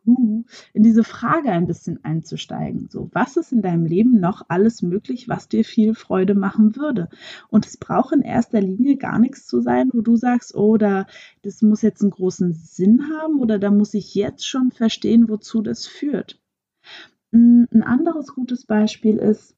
in 0.74 0.84
diese 0.84 1.04
Frage 1.04 1.52
ein 1.52 1.68
bisschen 1.68 2.04
einzusteigen. 2.04 2.88
So, 2.90 3.10
was 3.14 3.38
ist 3.38 3.52
in 3.52 3.62
deinem 3.62 3.86
Leben 3.86 4.20
noch 4.20 4.46
alles 4.48 4.82
möglich, 4.82 5.30
was 5.30 5.48
dir 5.48 5.64
viel 5.64 5.96
Freude 5.96 6.36
machen 6.36 6.76
würde? 6.76 7.10
Und 7.50 7.66
es 7.66 7.78
braucht 7.78 8.14
in 8.14 8.22
erster 8.22 8.62
Linie 8.62 8.98
gar 8.98 9.20
nichts 9.20 9.48
zu 9.48 9.62
sein, 9.62 9.90
wo 9.94 10.02
du 10.02 10.16
sagst, 10.16 10.56
oh, 10.56 10.78
da, 10.78 11.08
das 11.42 11.62
muss 11.62 11.82
jetzt 11.82 12.02
einen 12.02 12.12
großen 12.12 12.54
Sinn 12.54 13.10
haben 13.20 13.40
oder 13.40 13.60
da 13.60 13.72
muss 13.72 13.94
ich 13.94 14.16
jetzt 14.16 14.48
schon 14.48 14.72
verstehen, 14.72 15.30
wozu 15.30 15.62
das 15.62 15.88
führt. 15.88 16.40
Hm, 17.32 17.68
ein 17.72 17.84
anderes 17.84 18.34
gutes 18.34 18.66
Beispiel 18.66 19.18
ist, 19.18 19.56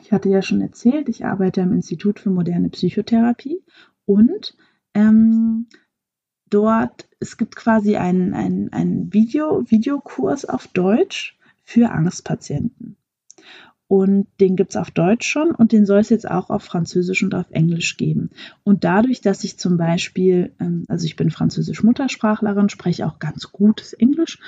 ich 0.00 0.12
hatte 0.12 0.28
ja 0.28 0.42
schon 0.42 0.60
erzählt, 0.60 1.08
ich 1.08 1.24
arbeite 1.24 1.62
am 1.62 1.72
Institut 1.72 2.18
für 2.18 2.30
moderne 2.30 2.70
Psychotherapie 2.70 3.62
und 4.06 4.56
ähm, 4.94 5.66
dort, 6.52 7.08
es 7.20 7.36
gibt 7.36 7.56
quasi 7.56 7.96
einen, 7.96 8.34
einen, 8.34 8.72
einen 8.72 9.12
Video, 9.12 9.68
Videokurs 9.70 10.44
auf 10.44 10.68
Deutsch 10.68 11.38
für 11.64 11.90
Angstpatienten. 11.90 12.96
Und 13.88 14.26
den 14.40 14.56
gibt 14.56 14.70
es 14.70 14.76
auf 14.76 14.90
Deutsch 14.90 15.28
schon 15.28 15.50
und 15.50 15.72
den 15.72 15.84
soll 15.84 15.98
es 15.98 16.08
jetzt 16.08 16.26
auch 16.30 16.48
auf 16.48 16.62
Französisch 16.62 17.22
und 17.22 17.34
auf 17.34 17.50
Englisch 17.50 17.98
geben. 17.98 18.30
Und 18.64 18.84
dadurch, 18.84 19.20
dass 19.20 19.44
ich 19.44 19.58
zum 19.58 19.76
Beispiel, 19.76 20.54
ähm, 20.60 20.86
also 20.88 21.04
ich 21.04 21.14
bin 21.14 21.30
Französisch-Muttersprachlerin, 21.30 22.70
spreche 22.70 23.06
auch 23.06 23.18
ganz 23.18 23.52
gutes 23.52 23.92
Englisch 23.92 24.38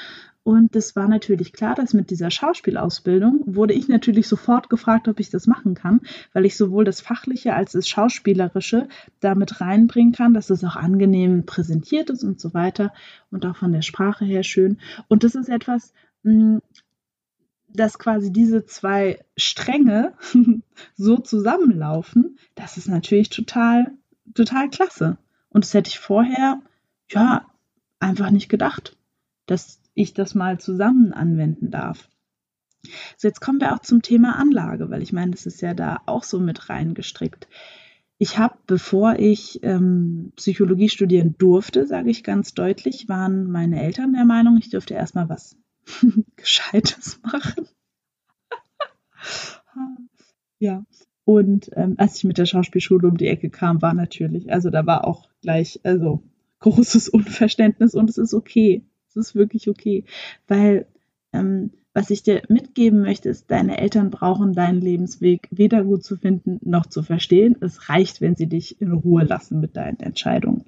und 0.45 0.77
es 0.77 0.95
war 0.95 1.09
natürlich 1.09 1.55
klar, 1.55 1.75
dass 1.75 1.95
mit 1.95 2.11
dieser 2.11 2.31
Schauspielausbildung 2.31 3.41
wurde 3.47 3.73
ich 3.73 3.89
natürlich 3.89 4.29
sofort 4.29 4.69
gefragt, 4.69 5.09
ob 5.09 5.19
ich 5.19 5.31
das 5.31 5.47
machen 5.47 5.75
kann, 5.75 6.03
weil 6.35 6.45
ich 6.45 6.59
sowohl 6.59 6.85
das 6.85 7.01
Fachliche 7.01 7.55
als 7.55 7.73
das 7.73 7.89
Schauspielerische 7.89 8.89
damit 9.21 9.63
reinbringen 9.63 10.13
kann, 10.13 10.35
dass 10.35 10.51
es 10.51 10.63
auch 10.63 10.77
angenehm 10.77 11.47
präsentiert 11.47 12.11
ist 12.11 12.25
und 12.25 12.43
so 12.43 12.53
weiter 12.53 12.93
und 13.31 13.47
auch 13.47 13.57
von 13.57 13.73
der 13.73 13.81
Sprache 13.81 14.27
her 14.27 14.43
schön. 14.43 14.79
Und 15.09 15.25
das 15.25 15.35
ist 15.35 15.49
etwas, 15.49 15.95
hm, 16.25 16.61
dass 17.73 17.99
quasi 17.99 18.31
diese 18.31 18.67
zwei 18.67 19.25
Stränge 19.39 20.13
so 20.95 21.17
zusammenlaufen, 21.17 22.39
das 22.55 22.77
ist 22.77 22.89
natürlich 22.89 23.31
total, 23.31 23.93
total 24.35 24.69
klasse. 24.69 25.17
Und 25.49 25.65
das 25.65 25.73
hätte 25.73 25.89
ich 25.89 25.99
vorher, 25.99 26.61
ja, 27.11 27.47
einfach 27.99 28.31
nicht 28.31 28.51
gedacht, 28.51 28.95
dass 29.47 29.81
ich 29.95 30.15
das 30.15 30.35
mal 30.35 30.59
zusammen 30.59 31.13
anwenden 31.13 31.71
darf. 31.71 32.09
So, 33.17 33.29
jetzt 33.29 33.41
kommen 33.41 33.61
wir 33.61 33.75
auch 33.75 33.81
zum 33.81 34.03
Thema 34.03 34.37
Anlage, 34.37 34.91
weil 34.91 35.03
ich 35.03 35.13
meine, 35.13 35.31
das 35.31 35.47
ist 35.47 35.63
ja 35.63 35.75
da 35.75 36.03
auch 36.07 36.25
so 36.25 36.39
mit 36.39 36.69
reingestrickt. 36.69 37.49
Ich 38.19 38.39
habe, 38.39 38.57
bevor 38.67 39.19
ich 39.19 39.61
ähm, 39.63 40.33
Psychologie 40.37 40.89
studieren 40.89 41.35
durfte, 41.39 41.87
sage 41.87 42.11
ich 42.11 42.23
ganz 42.23 42.55
deutlich, 42.55 43.09
waren 43.09 43.51
meine 43.51 43.83
Eltern 43.83 44.13
der 44.13 44.25
Meinung, 44.25 44.57
ich 44.59 44.71
dürfte 44.71 44.95
erstmal 44.95 45.29
was 45.29 45.57
Gescheites 46.37 47.21
machen. 47.23 47.69
ja. 50.59 50.85
Und 51.25 51.71
ähm, 51.75 51.95
als 51.97 52.19
ich 52.19 52.25
mit 52.25 52.37
der 52.37 52.47
Schauspielschule 52.47 53.09
um 53.09 53.17
die 53.17 53.29
Ecke 53.29 53.49
kam, 53.49 53.81
war 53.81 53.95
natürlich, 53.95 54.53
also 54.53 54.69
da 54.69 54.85
war 54.85 55.07
auch 55.07 55.31
gleich, 55.41 55.81
also 55.83 56.23
großes 56.61 57.09
Unverständnis 57.09 57.95
und 57.95 58.11
es 58.11 58.19
ist 58.19 58.35
okay. 58.35 58.85
Es 59.15 59.29
ist 59.29 59.35
wirklich 59.35 59.69
okay, 59.69 60.05
weil 60.49 60.87
ähm, 61.33 61.71
was 61.93 62.11
ich 62.11 62.25
dir 62.25 62.43
mitgeben 62.49 63.03
möchte, 63.03 63.29
ist, 63.29 63.51
deine 63.53 63.79
Eltern 63.79 64.11
brauchen 64.11 64.53
deinen 64.53 64.81
Lebensweg 64.81 65.49
weder 65.53 65.85
gut 65.85 66.03
zu 66.03 66.17
finden 66.17 66.59
noch 66.63 66.87
zu 66.87 67.05
verstehen. 67.05 67.57
Es 67.61 67.89
reicht, 67.89 68.21
wenn 68.21 68.35
sie 68.35 68.49
dich 68.49 68.81
in 68.81 68.93
Ruhe 68.93 69.23
lassen 69.23 69.61
mit 69.61 69.77
deinen 69.77 70.01
Entscheidungen. 70.01 70.65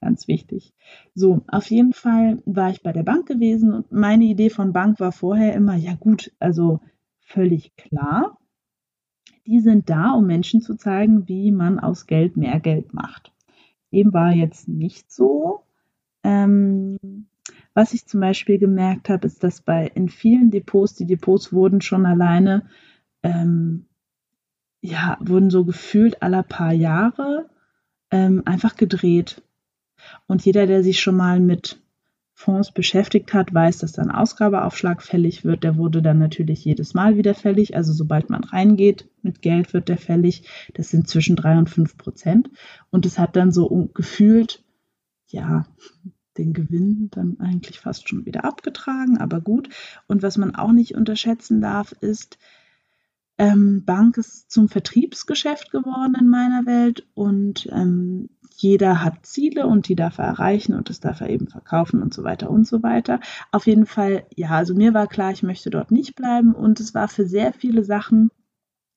Ganz 0.00 0.28
wichtig. 0.28 0.72
So, 1.14 1.42
auf 1.48 1.68
jeden 1.70 1.92
Fall 1.92 2.40
war 2.46 2.70
ich 2.70 2.82
bei 2.82 2.92
der 2.92 3.02
Bank 3.02 3.26
gewesen 3.26 3.74
und 3.74 3.90
meine 3.90 4.24
Idee 4.24 4.50
von 4.50 4.72
Bank 4.72 5.00
war 5.00 5.10
vorher 5.10 5.54
immer, 5.54 5.74
ja 5.74 5.94
gut, 5.94 6.32
also 6.38 6.80
völlig 7.18 7.74
klar. 7.74 8.38
Die 9.46 9.58
sind 9.58 9.90
da, 9.90 10.12
um 10.12 10.26
Menschen 10.26 10.60
zu 10.60 10.76
zeigen, 10.76 11.26
wie 11.26 11.50
man 11.50 11.80
aus 11.80 12.06
Geld 12.06 12.36
mehr 12.36 12.60
Geld 12.60 12.94
macht. 12.94 13.32
Dem 13.92 14.12
war 14.12 14.32
jetzt 14.32 14.68
nicht 14.68 15.10
so. 15.10 15.62
Ähm, 16.22 16.98
was 17.78 17.94
ich 17.94 18.06
zum 18.06 18.18
Beispiel 18.18 18.58
gemerkt 18.58 19.08
habe, 19.08 19.28
ist, 19.28 19.44
dass 19.44 19.60
bei 19.60 19.86
in 19.94 20.08
vielen 20.08 20.50
Depots, 20.50 20.96
die 20.96 21.06
Depots 21.06 21.52
wurden 21.52 21.80
schon 21.80 22.06
alleine, 22.06 22.66
ähm, 23.22 23.86
ja, 24.80 25.16
wurden 25.20 25.48
so 25.48 25.64
gefühlt 25.64 26.20
aller 26.20 26.42
paar 26.42 26.72
Jahre 26.72 27.48
ähm, 28.10 28.42
einfach 28.46 28.74
gedreht. 28.74 29.42
Und 30.26 30.44
jeder, 30.44 30.66
der 30.66 30.82
sich 30.82 30.98
schon 30.98 31.16
mal 31.16 31.38
mit 31.38 31.80
Fonds 32.34 32.72
beschäftigt 32.72 33.32
hat, 33.32 33.54
weiß, 33.54 33.78
dass 33.78 33.92
dann 33.92 34.10
Ausgabeaufschlag 34.10 35.00
fällig 35.00 35.44
wird. 35.44 35.62
Der 35.62 35.76
wurde 35.76 36.02
dann 36.02 36.18
natürlich 36.18 36.64
jedes 36.64 36.94
Mal 36.94 37.16
wieder 37.16 37.34
fällig. 37.34 37.76
Also 37.76 37.92
sobald 37.92 38.28
man 38.28 38.42
reingeht 38.42 39.08
mit 39.22 39.40
Geld, 39.40 39.72
wird 39.72 39.88
der 39.88 39.98
fällig. 39.98 40.42
Das 40.74 40.88
sind 40.88 41.06
zwischen 41.06 41.36
drei 41.36 41.56
und 41.56 41.70
fünf 41.70 41.96
Prozent. 41.96 42.50
Und 42.90 43.06
es 43.06 43.20
hat 43.20 43.36
dann 43.36 43.52
so 43.52 43.88
gefühlt, 43.94 44.64
ja, 45.28 45.64
den 46.38 46.52
Gewinn 46.52 47.08
dann 47.10 47.38
eigentlich 47.40 47.80
fast 47.80 48.08
schon 48.08 48.24
wieder 48.24 48.44
abgetragen, 48.44 49.18
aber 49.18 49.40
gut. 49.40 49.68
Und 50.06 50.22
was 50.22 50.38
man 50.38 50.54
auch 50.54 50.72
nicht 50.72 50.94
unterschätzen 50.94 51.60
darf, 51.60 51.92
ist, 51.92 52.38
ähm, 53.38 53.84
Bank 53.84 54.16
ist 54.16 54.50
zum 54.50 54.68
Vertriebsgeschäft 54.68 55.70
geworden 55.70 56.16
in 56.18 56.28
meiner 56.28 56.66
Welt 56.66 57.06
und 57.14 57.68
ähm, 57.70 58.30
jeder 58.56 59.04
hat 59.04 59.24
Ziele 59.24 59.66
und 59.68 59.86
die 59.88 59.94
darf 59.94 60.18
er 60.18 60.24
erreichen 60.24 60.74
und 60.74 60.88
das 60.88 60.98
darf 60.98 61.20
er 61.20 61.30
eben 61.30 61.46
verkaufen 61.46 62.02
und 62.02 62.12
so 62.12 62.24
weiter 62.24 62.50
und 62.50 62.66
so 62.66 62.82
weiter. 62.82 63.20
Auf 63.52 63.68
jeden 63.68 63.86
Fall, 63.86 64.26
ja, 64.34 64.50
also 64.50 64.74
mir 64.74 64.94
war 64.94 65.06
klar, 65.06 65.30
ich 65.30 65.44
möchte 65.44 65.70
dort 65.70 65.92
nicht 65.92 66.16
bleiben 66.16 66.52
und 66.52 66.80
es 66.80 66.94
war 66.94 67.06
für 67.06 67.26
sehr 67.26 67.52
viele 67.52 67.84
Sachen 67.84 68.32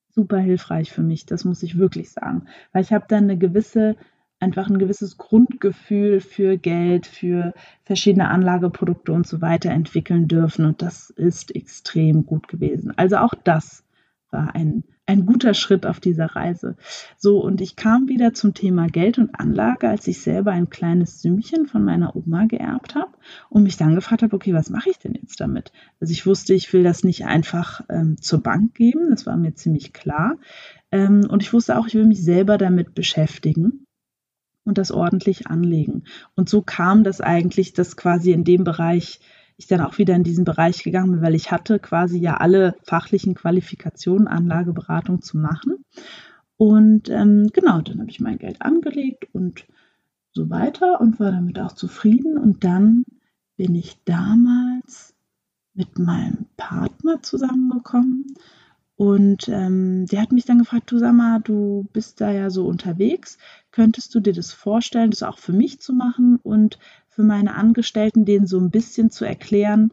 super 0.09 0.39
hilfreich 0.39 0.91
für 0.91 1.03
mich, 1.03 1.25
das 1.25 1.45
muss 1.45 1.63
ich 1.63 1.77
wirklich 1.77 2.11
sagen, 2.11 2.47
weil 2.73 2.83
ich 2.83 2.91
habe 2.91 3.05
dann 3.07 3.25
eine 3.25 3.37
gewisse 3.37 3.95
einfach 4.41 4.69
ein 4.69 4.79
gewisses 4.79 5.17
Grundgefühl 5.17 6.19
für 6.19 6.57
Geld, 6.57 7.05
für 7.05 7.53
verschiedene 7.83 8.29
Anlageprodukte 8.29 9.13
und 9.13 9.27
so 9.27 9.41
weiter 9.41 9.69
entwickeln 9.69 10.27
dürfen. 10.27 10.65
Und 10.65 10.81
das 10.81 11.11
ist 11.11 11.55
extrem 11.55 12.25
gut 12.25 12.47
gewesen. 12.47 12.91
Also 12.97 13.17
auch 13.17 13.35
das 13.35 13.83
war 14.31 14.55
ein, 14.55 14.83
ein 15.05 15.25
guter 15.25 15.53
Schritt 15.53 15.85
auf 15.85 15.99
dieser 15.99 16.25
Reise. 16.25 16.75
So, 17.17 17.39
und 17.43 17.61
ich 17.61 17.75
kam 17.75 18.07
wieder 18.07 18.33
zum 18.33 18.53
Thema 18.53 18.87
Geld 18.87 19.19
und 19.19 19.39
Anlage, 19.39 19.89
als 19.89 20.07
ich 20.07 20.21
selber 20.21 20.51
ein 20.51 20.69
kleines 20.69 21.21
Sümmchen 21.21 21.67
von 21.67 21.83
meiner 21.83 22.15
Oma 22.15 22.45
geerbt 22.45 22.95
habe 22.95 23.11
und 23.49 23.63
mich 23.63 23.77
dann 23.77 23.93
gefragt 23.93 24.23
habe, 24.23 24.35
okay, 24.35 24.53
was 24.53 24.69
mache 24.69 24.89
ich 24.89 24.97
denn 24.97 25.13
jetzt 25.13 25.39
damit? 25.39 25.71
Also 25.99 26.13
ich 26.13 26.25
wusste, 26.25 26.53
ich 26.53 26.71
will 26.73 26.83
das 26.83 27.03
nicht 27.03 27.25
einfach 27.25 27.81
ähm, 27.89 28.19
zur 28.19 28.41
Bank 28.41 28.73
geben, 28.73 29.09
das 29.11 29.25
war 29.27 29.37
mir 29.37 29.53
ziemlich 29.53 29.93
klar. 29.93 30.37
Ähm, 30.91 31.27
und 31.29 31.43
ich 31.43 31.53
wusste 31.53 31.77
auch, 31.77 31.87
ich 31.87 31.93
will 31.93 32.05
mich 32.05 32.23
selber 32.23 32.57
damit 32.57 32.95
beschäftigen 32.95 33.80
und 34.63 34.77
das 34.77 34.91
ordentlich 34.91 35.47
anlegen. 35.47 36.03
Und 36.35 36.49
so 36.49 36.61
kam 36.61 37.03
das 37.03 37.21
eigentlich, 37.21 37.73
dass 37.73 37.97
quasi 37.97 38.31
in 38.31 38.43
dem 38.43 38.63
Bereich 38.63 39.19
ich 39.57 39.67
dann 39.67 39.81
auch 39.81 39.97
wieder 39.97 40.15
in 40.15 40.23
diesen 40.23 40.43
Bereich 40.43 40.83
gegangen 40.83 41.11
bin, 41.11 41.21
weil 41.21 41.35
ich 41.35 41.51
hatte 41.51 41.79
quasi 41.79 42.19
ja 42.19 42.37
alle 42.37 42.75
fachlichen 42.83 43.35
Qualifikationen, 43.35 44.27
Anlageberatung 44.27 45.21
zu 45.21 45.37
machen. 45.37 45.85
Und 46.57 47.09
ähm, 47.09 47.47
genau, 47.53 47.81
dann 47.81 47.99
habe 47.99 48.09
ich 48.09 48.19
mein 48.19 48.37
Geld 48.37 48.61
angelegt 48.61 49.27
und 49.33 49.65
so 50.31 50.49
weiter 50.49 51.01
und 51.01 51.19
war 51.19 51.31
damit 51.31 51.59
auch 51.59 51.73
zufrieden. 51.73 52.37
Und 52.37 52.63
dann 52.63 53.03
bin 53.55 53.75
ich 53.75 54.03
damals 54.03 55.13
mit 55.73 55.99
meinem 55.99 56.45
Partner 56.57 57.21
zusammengekommen 57.21 58.25
und 59.01 59.49
ähm, 59.49 60.05
der 60.05 60.21
hat 60.21 60.31
mich 60.31 60.45
dann 60.45 60.59
gefragt, 60.59 60.91
du 60.91 60.99
sag 60.99 61.15
mal, 61.15 61.39
du 61.41 61.87
bist 61.91 62.21
da 62.21 62.31
ja 62.31 62.51
so 62.51 62.67
unterwegs, 62.67 63.39
könntest 63.71 64.13
du 64.13 64.19
dir 64.19 64.31
das 64.31 64.53
vorstellen, 64.53 65.09
das 65.09 65.23
auch 65.23 65.39
für 65.39 65.53
mich 65.53 65.81
zu 65.81 65.91
machen 65.91 66.37
und 66.43 66.77
für 67.09 67.23
meine 67.23 67.55
Angestellten 67.55 68.25
denen 68.25 68.45
so 68.45 68.59
ein 68.59 68.69
bisschen 68.69 69.09
zu 69.09 69.25
erklären, 69.25 69.91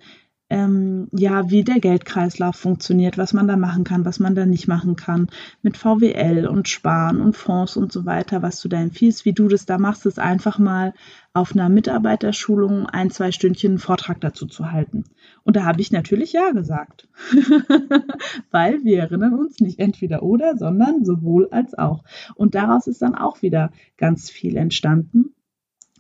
ähm, 0.50 1.08
ja, 1.12 1.50
wie 1.50 1.62
der 1.62 1.78
Geldkreislauf 1.78 2.56
funktioniert, 2.56 3.18
was 3.18 3.34
man 3.34 3.46
da 3.46 3.56
machen 3.56 3.84
kann, 3.84 4.04
was 4.04 4.18
man 4.18 4.34
da 4.34 4.46
nicht 4.46 4.66
machen 4.66 4.96
kann, 4.96 5.28
mit 5.62 5.76
VWL 5.76 6.46
und 6.46 6.68
Sparen 6.68 7.20
und 7.20 7.36
Fonds 7.36 7.76
und 7.76 7.92
so 7.92 8.06
weiter, 8.06 8.40
was 8.40 8.60
du 8.60 8.68
da 8.68 8.80
empfiehlst, 8.80 9.26
wie 9.26 9.34
du 9.34 9.48
das 9.48 9.66
da 9.66 9.78
machst, 9.78 10.06
ist 10.06 10.18
einfach 10.18 10.58
mal 10.58 10.94
auf 11.34 11.52
einer 11.52 11.68
Mitarbeiterschulung 11.68 12.86
ein, 12.86 13.10
zwei 13.10 13.30
Stündchen 13.30 13.72
einen 13.72 13.78
Vortrag 13.78 14.20
dazu 14.20 14.46
zu 14.46 14.72
halten. 14.72 15.04
Und 15.44 15.56
da 15.56 15.64
habe 15.64 15.80
ich 15.82 15.92
natürlich 15.92 16.32
Ja 16.32 16.50
gesagt, 16.50 17.08
weil 18.50 18.82
wir 18.84 19.00
erinnern 19.00 19.34
uns 19.34 19.60
nicht 19.60 19.78
entweder 19.78 20.22
oder, 20.22 20.56
sondern 20.56 21.04
sowohl 21.04 21.48
als 21.50 21.76
auch. 21.76 22.04
Und 22.34 22.54
daraus 22.54 22.86
ist 22.86 23.02
dann 23.02 23.14
auch 23.14 23.42
wieder 23.42 23.70
ganz 23.98 24.30
viel 24.30 24.56
entstanden. 24.56 25.34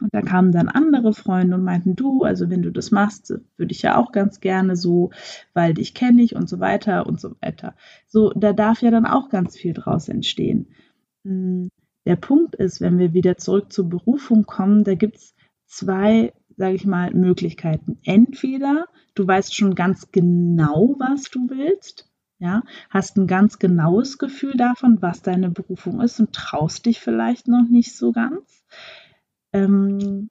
Und 0.00 0.14
da 0.14 0.22
kamen 0.22 0.52
dann 0.52 0.68
andere 0.68 1.12
Freunde 1.12 1.56
und 1.56 1.64
meinten, 1.64 1.96
du, 1.96 2.22
also 2.22 2.50
wenn 2.50 2.62
du 2.62 2.70
das 2.70 2.90
machst, 2.90 3.34
würde 3.56 3.72
ich 3.72 3.82
ja 3.82 3.96
auch 3.96 4.12
ganz 4.12 4.40
gerne 4.40 4.76
so, 4.76 5.10
weil 5.54 5.74
dich 5.74 5.94
kenne 5.94 6.22
ich 6.22 6.36
und 6.36 6.48
so 6.48 6.60
weiter 6.60 7.06
und 7.06 7.20
so 7.20 7.34
weiter. 7.40 7.74
So, 8.06 8.30
da 8.30 8.52
darf 8.52 8.82
ja 8.82 8.90
dann 8.90 9.06
auch 9.06 9.28
ganz 9.28 9.56
viel 9.56 9.74
draus 9.74 10.08
entstehen. 10.08 10.68
Hm, 11.24 11.70
der 12.06 12.16
Punkt 12.16 12.54
ist, 12.54 12.80
wenn 12.80 12.98
wir 12.98 13.12
wieder 13.12 13.36
zurück 13.36 13.72
zur 13.72 13.88
Berufung 13.88 14.44
kommen, 14.44 14.84
da 14.84 14.94
gibt 14.94 15.16
es 15.16 15.34
zwei, 15.66 16.32
sage 16.56 16.74
ich 16.74 16.86
mal, 16.86 17.12
Möglichkeiten. 17.12 17.98
Entweder 18.04 18.86
du 19.14 19.26
weißt 19.26 19.54
schon 19.54 19.74
ganz 19.74 20.10
genau, 20.10 20.96
was 20.98 21.24
du 21.24 21.50
willst, 21.50 22.08
ja, 22.38 22.62
hast 22.88 23.16
ein 23.16 23.26
ganz 23.26 23.58
genaues 23.58 24.18
Gefühl 24.18 24.54
davon, 24.56 25.02
was 25.02 25.22
deine 25.22 25.50
Berufung 25.50 26.00
ist 26.00 26.20
und 26.20 26.32
traust 26.32 26.86
dich 26.86 27.00
vielleicht 27.00 27.48
noch 27.48 27.68
nicht 27.68 27.96
so 27.96 28.12
ganz. 28.12 28.64
Ähm, 29.52 30.30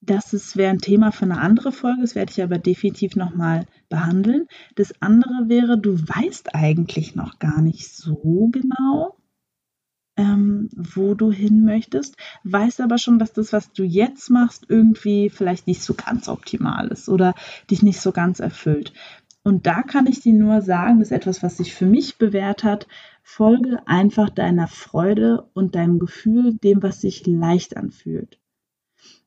das 0.00 0.56
wäre 0.56 0.70
ein 0.70 0.78
Thema 0.78 1.10
für 1.10 1.24
eine 1.24 1.40
andere 1.40 1.72
Folge, 1.72 2.02
das 2.02 2.14
werde 2.14 2.30
ich 2.30 2.42
aber 2.42 2.58
definitiv 2.58 3.16
nochmal 3.16 3.66
behandeln. 3.88 4.46
Das 4.76 4.92
andere 5.02 5.48
wäre, 5.48 5.78
du 5.78 5.98
weißt 5.98 6.54
eigentlich 6.54 7.16
noch 7.16 7.38
gar 7.38 7.60
nicht 7.60 7.92
so 7.92 8.48
genau, 8.52 9.16
ähm, 10.16 10.70
wo 10.74 11.14
du 11.14 11.32
hin 11.32 11.64
möchtest, 11.64 12.16
weißt 12.44 12.80
aber 12.80 12.98
schon, 12.98 13.18
dass 13.18 13.32
das, 13.32 13.52
was 13.52 13.72
du 13.72 13.82
jetzt 13.82 14.30
machst, 14.30 14.66
irgendwie 14.68 15.28
vielleicht 15.28 15.66
nicht 15.66 15.82
so 15.82 15.94
ganz 15.94 16.28
optimal 16.28 16.88
ist 16.88 17.08
oder 17.08 17.34
dich 17.70 17.82
nicht 17.82 18.00
so 18.00 18.12
ganz 18.12 18.40
erfüllt. 18.40 18.92
Und 19.42 19.66
da 19.66 19.82
kann 19.82 20.06
ich 20.06 20.20
dir 20.20 20.32
nur 20.32 20.60
sagen, 20.60 20.98
das 20.98 21.08
ist 21.08 21.16
etwas, 21.16 21.42
was 21.42 21.56
sich 21.58 21.74
für 21.74 21.86
mich 21.86 22.18
bewährt 22.18 22.64
hat. 22.64 22.88
Folge 23.28 23.86
einfach 23.88 24.30
deiner 24.30 24.68
Freude 24.68 25.50
und 25.52 25.74
deinem 25.74 25.98
Gefühl, 25.98 26.54
dem, 26.54 26.80
was 26.84 27.00
sich 27.00 27.26
leicht 27.26 27.76
anfühlt. 27.76 28.38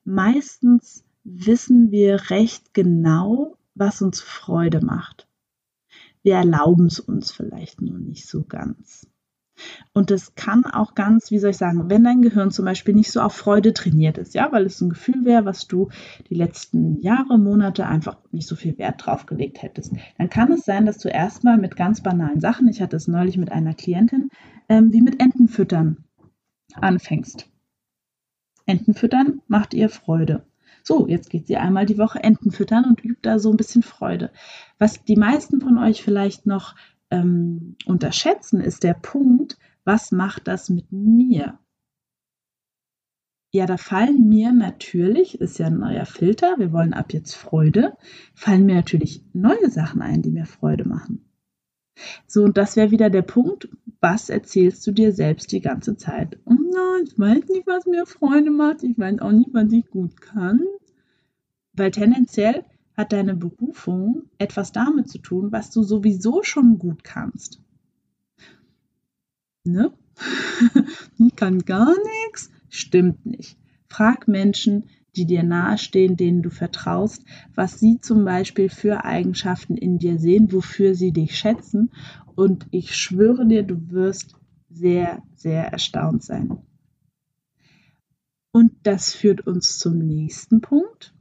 Meistens 0.04 1.04
wissen 1.22 1.90
wir 1.90 2.30
recht 2.30 2.72
genau, 2.72 3.58
was 3.74 4.00
uns 4.00 4.22
Freude 4.22 4.80
macht. 4.82 5.28
Wir 6.22 6.36
erlauben 6.36 6.86
es 6.86 6.98
uns 6.98 7.30
vielleicht 7.30 7.82
nur 7.82 7.98
nicht 7.98 8.26
so 8.26 8.42
ganz. 8.42 9.06
Und 9.92 10.10
das 10.10 10.34
kann 10.34 10.64
auch 10.64 10.94
ganz, 10.94 11.30
wie 11.30 11.38
soll 11.38 11.50
ich 11.50 11.56
sagen, 11.56 11.90
wenn 11.90 12.04
dein 12.04 12.22
Gehirn 12.22 12.50
zum 12.50 12.64
Beispiel 12.64 12.94
nicht 12.94 13.12
so 13.12 13.20
auf 13.20 13.34
Freude 13.34 13.72
trainiert 13.72 14.18
ist, 14.18 14.34
ja, 14.34 14.50
weil 14.52 14.66
es 14.66 14.80
ein 14.80 14.90
Gefühl 14.90 15.24
wäre, 15.24 15.44
was 15.44 15.66
du 15.66 15.88
die 16.28 16.34
letzten 16.34 17.00
Jahre, 17.00 17.38
Monate 17.38 17.86
einfach 17.86 18.16
nicht 18.32 18.48
so 18.48 18.56
viel 18.56 18.78
Wert 18.78 19.04
drauf 19.04 19.26
gelegt 19.26 19.62
hättest, 19.62 19.92
dann 20.18 20.30
kann 20.30 20.52
es 20.52 20.64
sein, 20.64 20.86
dass 20.86 20.98
du 20.98 21.08
erstmal 21.08 21.58
mit 21.58 21.76
ganz 21.76 22.02
banalen 22.02 22.40
Sachen, 22.40 22.68
ich 22.68 22.80
hatte 22.80 22.96
es 22.96 23.08
neulich 23.08 23.36
mit 23.36 23.52
einer 23.52 23.74
Klientin, 23.74 24.30
ähm, 24.68 24.92
wie 24.92 25.02
mit 25.02 25.20
Entenfüttern 25.20 26.04
anfängst. 26.74 27.48
Entenfüttern 28.66 29.42
macht 29.48 29.74
ihr 29.74 29.88
Freude. 29.88 30.44
So, 30.82 31.06
jetzt 31.06 31.30
geht 31.30 31.46
sie 31.46 31.56
einmal 31.56 31.86
die 31.86 31.98
Woche 31.98 32.22
Enten 32.22 32.52
füttern 32.52 32.84
und 32.84 33.04
übt 33.04 33.20
da 33.22 33.38
so 33.38 33.50
ein 33.50 33.56
bisschen 33.56 33.82
Freude. 33.82 34.30
Was 34.78 35.04
die 35.04 35.16
meisten 35.16 35.60
von 35.60 35.78
euch 35.78 36.02
vielleicht 36.02 36.46
noch 36.46 36.74
ähm, 37.10 37.76
unterschätzen, 37.86 38.60
ist 38.60 38.82
der 38.82 38.94
Punkt, 38.94 39.58
was 39.84 40.12
macht 40.12 40.48
das 40.48 40.68
mit 40.70 40.92
mir? 40.92 41.58
Ja, 43.52 43.66
da 43.66 43.76
fallen 43.76 44.28
mir 44.28 44.52
natürlich, 44.52 45.40
ist 45.40 45.58
ja 45.58 45.66
ein 45.66 45.78
neuer 45.78 46.06
Filter, 46.06 46.54
wir 46.58 46.72
wollen 46.72 46.94
ab 46.94 47.12
jetzt 47.12 47.34
Freude, 47.34 47.96
fallen 48.34 48.64
mir 48.64 48.76
natürlich 48.76 49.24
neue 49.32 49.70
Sachen 49.70 50.02
ein, 50.02 50.22
die 50.22 50.30
mir 50.30 50.46
Freude 50.46 50.86
machen. 50.86 51.24
So, 52.26 52.44
und 52.44 52.56
das 52.56 52.76
wäre 52.76 52.92
wieder 52.92 53.10
der 53.10 53.22
Punkt, 53.22 53.68
was 54.00 54.30
erzählst 54.30 54.86
du 54.86 54.92
dir 54.92 55.12
selbst 55.12 55.50
die 55.52 55.60
ganze 55.60 55.96
Zeit? 55.96 56.38
Oh 56.44 56.52
nein, 56.54 57.04
ich 57.04 57.18
weiß 57.18 57.48
nicht, 57.48 57.66
was 57.66 57.86
mir 57.86 58.06
Freude 58.06 58.50
macht, 58.50 58.84
ich 58.84 58.98
weiß 58.98 59.18
auch 59.20 59.32
nicht, 59.32 59.50
was 59.52 59.72
ich 59.72 59.86
gut 59.90 60.20
kann. 60.20 60.60
Weil 61.72 61.90
tendenziell 61.90 62.64
hat 62.96 63.12
deine 63.12 63.34
Berufung 63.34 64.24
etwas 64.38 64.72
damit 64.72 65.08
zu 65.08 65.18
tun, 65.18 65.52
was 65.52 65.70
du 65.70 65.82
sowieso 65.82 66.42
schon 66.42 66.78
gut 66.78 67.04
kannst. 67.04 67.60
Ne? 69.64 69.92
ich 71.18 71.36
kann 71.36 71.60
gar 71.60 71.94
nichts. 72.24 72.50
Stimmt 72.68 73.26
nicht. 73.26 73.58
Frag 73.88 74.28
Menschen, 74.28 74.84
die 75.16 75.26
dir 75.26 75.42
nahestehen, 75.42 76.16
denen 76.16 76.42
du 76.42 76.50
vertraust, 76.50 77.24
was 77.54 77.80
sie 77.80 78.00
zum 78.00 78.24
Beispiel 78.24 78.68
für 78.68 79.04
Eigenschaften 79.04 79.76
in 79.76 79.98
dir 79.98 80.18
sehen, 80.18 80.52
wofür 80.52 80.94
sie 80.94 81.12
dich 81.12 81.36
schätzen. 81.36 81.90
Und 82.36 82.66
ich 82.70 82.94
schwöre 82.94 83.46
dir, 83.46 83.62
du 83.64 83.90
wirst 83.90 84.36
sehr, 84.70 85.22
sehr 85.34 85.66
erstaunt 85.66 86.22
sein. 86.22 86.58
Und 88.52 88.72
das 88.84 89.12
führt 89.14 89.46
uns 89.46 89.78
zum 89.78 89.98
nächsten 89.98 90.60
Punkt. 90.60 91.14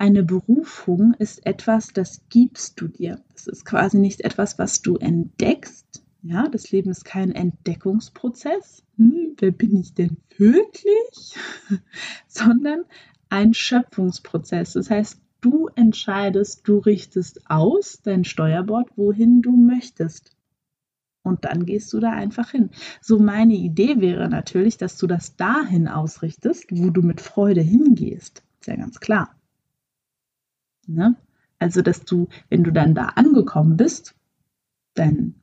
Eine 0.00 0.22
Berufung 0.22 1.12
ist 1.18 1.44
etwas, 1.44 1.88
das 1.88 2.22
gibst 2.30 2.80
du 2.80 2.88
dir. 2.88 3.20
Das 3.34 3.46
ist 3.46 3.66
quasi 3.66 3.98
nicht 3.98 4.22
etwas, 4.22 4.58
was 4.58 4.80
du 4.80 4.96
entdeckst. 4.96 6.02
Ja, 6.22 6.48
das 6.48 6.70
Leben 6.70 6.90
ist 6.90 7.04
kein 7.04 7.32
Entdeckungsprozess. 7.32 8.82
Hm, 8.96 9.36
wer 9.36 9.50
bin 9.50 9.76
ich 9.76 9.92
denn 9.92 10.16
wirklich? 10.38 11.36
Sondern 12.28 12.84
ein 13.28 13.52
Schöpfungsprozess. 13.52 14.72
Das 14.72 14.88
heißt, 14.88 15.20
du 15.42 15.68
entscheidest, 15.74 16.66
du 16.66 16.78
richtest 16.78 17.50
aus 17.50 18.00
dein 18.02 18.24
Steuerbord, 18.24 18.96
wohin 18.96 19.42
du 19.42 19.50
möchtest. 19.50 20.34
Und 21.22 21.44
dann 21.44 21.66
gehst 21.66 21.92
du 21.92 22.00
da 22.00 22.12
einfach 22.12 22.52
hin. 22.52 22.70
So 23.02 23.18
meine 23.18 23.52
Idee 23.54 24.00
wäre 24.00 24.30
natürlich, 24.30 24.78
dass 24.78 24.96
du 24.96 25.06
das 25.06 25.36
dahin 25.36 25.88
ausrichtest, 25.88 26.68
wo 26.70 26.88
du 26.88 27.02
mit 27.02 27.20
Freude 27.20 27.60
hingehst. 27.60 28.42
Ist 28.60 28.66
ja 28.66 28.76
ganz 28.76 28.98
klar. 28.98 29.36
Ne? 30.94 31.16
Also, 31.58 31.82
dass 31.82 32.04
du, 32.04 32.28
wenn 32.48 32.64
du 32.64 32.72
dann 32.72 32.94
da 32.94 33.06
angekommen 33.16 33.76
bist, 33.76 34.14
dein 34.94 35.34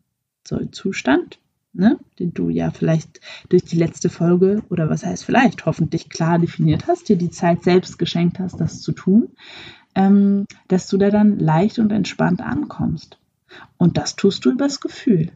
Sollzustand, 0.47 1.39
ne, 1.73 1.99
den 2.19 2.33
du 2.33 2.49
ja 2.49 2.71
vielleicht 2.71 3.21
durch 3.49 3.63
die 3.63 3.77
letzte 3.77 4.09
Folge 4.09 4.63
oder 4.69 4.89
was 4.89 5.05
heißt 5.05 5.23
vielleicht 5.23 5.65
hoffentlich 5.65 6.09
klar 6.09 6.39
definiert 6.39 6.87
hast, 6.87 7.09
dir 7.09 7.17
die 7.17 7.29
Zeit 7.29 7.63
selbst 7.63 7.99
geschenkt 7.99 8.39
hast, 8.39 8.59
das 8.59 8.81
zu 8.81 8.91
tun, 8.91 9.29
ähm, 9.95 10.45
dass 10.67 10.87
du 10.87 10.97
da 10.97 11.09
dann 11.09 11.39
leicht 11.39 11.79
und 11.79 11.91
entspannt 11.91 12.41
ankommst. 12.41 13.19
Und 13.77 13.97
das 13.97 14.15
tust 14.15 14.43
du 14.45 14.51
übers 14.51 14.79
Gefühl, 14.79 15.31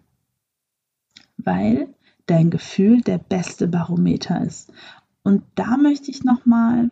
weil 1.37 1.87
dein 2.25 2.49
Gefühl 2.49 3.01
der 3.01 3.17
beste 3.17 3.67
Barometer 3.67 4.43
ist. 4.43 4.71
Und 5.23 5.43
da 5.55 5.77
möchte 5.77 6.11
ich 6.11 6.23
nochmal 6.23 6.89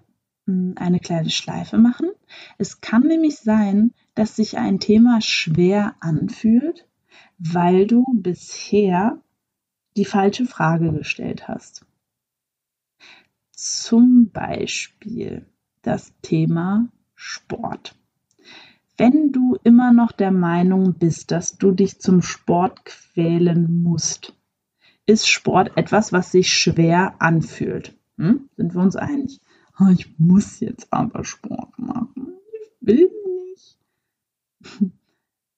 eine 0.77 0.99
kleine 0.99 1.29
Schleife 1.29 1.77
machen. 1.77 2.09
Es 2.57 2.81
kann 2.81 3.03
nämlich 3.03 3.37
sein, 3.37 3.93
dass 4.15 4.35
sich 4.35 4.57
ein 4.57 4.79
Thema 4.79 5.21
schwer 5.21 5.95
anfühlt 5.99 6.85
weil 7.39 7.87
du 7.87 8.03
bisher 8.13 9.21
die 9.95 10.05
falsche 10.05 10.45
Frage 10.45 10.91
gestellt 10.91 11.47
hast. 11.47 11.85
Zum 13.51 14.29
Beispiel 14.29 15.45
das 15.81 16.13
Thema 16.21 16.89
Sport. 17.15 17.95
Wenn 18.97 19.31
du 19.31 19.57
immer 19.63 19.93
noch 19.93 20.11
der 20.11 20.31
Meinung 20.31 20.93
bist, 20.93 21.31
dass 21.31 21.57
du 21.57 21.71
dich 21.71 21.99
zum 21.99 22.21
Sport 22.21 22.83
quälen 22.85 23.81
musst, 23.81 24.35
ist 25.05 25.27
Sport 25.27 25.71
etwas, 25.77 26.11
was 26.11 26.31
sich 26.31 26.53
schwer 26.53 27.15
anfühlt. 27.19 27.97
Hm? 28.17 28.49
Sind 28.57 28.75
wir 28.75 28.81
uns 28.81 28.97
einig? 28.97 29.39
Oh, 29.79 29.87
ich 29.87 30.19
muss 30.19 30.59
jetzt 30.59 30.91
aber 30.91 31.23
Sport 31.23 31.79
machen. 31.79 32.33
Ich 32.61 32.71
will 32.81 33.09
nicht. 33.45 33.77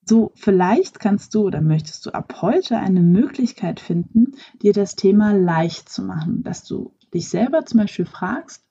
So, 0.05 0.31
vielleicht 0.35 0.99
kannst 0.99 1.33
du 1.33 1.43
oder 1.43 1.61
möchtest 1.61 2.05
du 2.05 2.11
ab 2.11 2.41
heute 2.41 2.77
eine 2.77 3.01
Möglichkeit 3.01 3.79
finden, 3.79 4.35
dir 4.61 4.73
das 4.73 4.95
Thema 4.95 5.31
leicht 5.31 5.89
zu 5.89 6.03
machen, 6.03 6.43
dass 6.43 6.63
du 6.63 6.93
dich 7.13 7.29
selber 7.29 7.65
zum 7.65 7.79
Beispiel 7.79 8.05
fragst, 8.05 8.63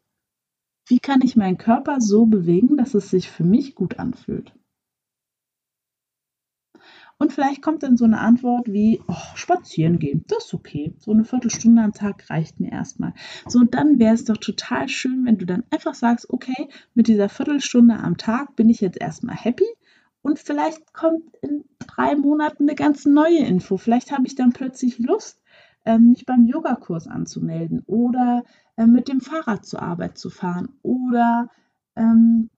wie 0.86 0.98
kann 0.98 1.20
ich 1.22 1.36
meinen 1.36 1.58
Körper 1.58 2.00
so 2.00 2.26
bewegen, 2.26 2.76
dass 2.76 2.94
es 2.94 3.10
sich 3.10 3.30
für 3.30 3.44
mich 3.44 3.74
gut 3.74 3.98
anfühlt? 3.98 4.52
Und 7.20 7.34
vielleicht 7.34 7.60
kommt 7.60 7.82
dann 7.82 7.98
so 7.98 8.06
eine 8.06 8.18
Antwort 8.18 8.72
wie, 8.72 8.98
oh, 9.06 9.14
spazieren 9.34 9.98
gehen, 9.98 10.24
das 10.26 10.46
ist 10.46 10.54
okay. 10.54 10.94
So 10.98 11.12
eine 11.12 11.26
Viertelstunde 11.26 11.82
am 11.82 11.92
Tag 11.92 12.30
reicht 12.30 12.60
mir 12.60 12.72
erstmal. 12.72 13.12
So, 13.46 13.58
und 13.58 13.74
dann 13.74 13.98
wäre 13.98 14.14
es 14.14 14.24
doch 14.24 14.38
total 14.38 14.88
schön, 14.88 15.26
wenn 15.26 15.36
du 15.36 15.44
dann 15.44 15.64
einfach 15.70 15.94
sagst, 15.94 16.30
okay, 16.30 16.70
mit 16.94 17.08
dieser 17.08 17.28
Viertelstunde 17.28 17.98
am 17.98 18.16
Tag 18.16 18.56
bin 18.56 18.70
ich 18.70 18.80
jetzt 18.80 18.98
erstmal 18.98 19.36
happy. 19.36 19.66
Und 20.22 20.38
vielleicht 20.38 20.94
kommt 20.94 21.22
in 21.42 21.64
drei 21.78 22.16
Monaten 22.16 22.62
eine 22.62 22.74
ganz 22.74 23.04
neue 23.04 23.40
Info. 23.40 23.76
Vielleicht 23.76 24.12
habe 24.12 24.26
ich 24.26 24.34
dann 24.34 24.54
plötzlich 24.54 24.98
Lust, 24.98 25.42
ähm, 25.84 26.12
mich 26.12 26.24
beim 26.24 26.46
Yogakurs 26.46 27.06
anzumelden 27.06 27.82
oder 27.84 28.44
äh, 28.78 28.86
mit 28.86 29.08
dem 29.08 29.20
Fahrrad 29.20 29.66
zur 29.66 29.82
Arbeit 29.82 30.16
zu 30.16 30.30
fahren 30.30 30.70
oder 30.80 31.50
ähm, 31.96 32.48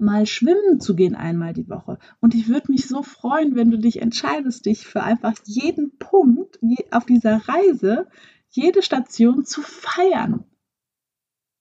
mal 0.00 0.26
schwimmen 0.26 0.80
zu 0.80 0.94
gehen 0.94 1.14
einmal 1.14 1.52
die 1.52 1.68
Woche. 1.68 1.98
Und 2.20 2.34
ich 2.34 2.48
würde 2.48 2.70
mich 2.70 2.86
so 2.88 3.02
freuen, 3.02 3.54
wenn 3.54 3.70
du 3.70 3.78
dich 3.78 4.00
entscheidest, 4.00 4.66
dich 4.66 4.86
für 4.86 5.02
einfach 5.02 5.34
jeden 5.44 5.98
Punkt 5.98 6.58
auf 6.90 7.04
dieser 7.06 7.48
Reise, 7.48 8.08
jede 8.50 8.82
Station 8.82 9.44
zu 9.44 9.62
feiern. 9.62 10.44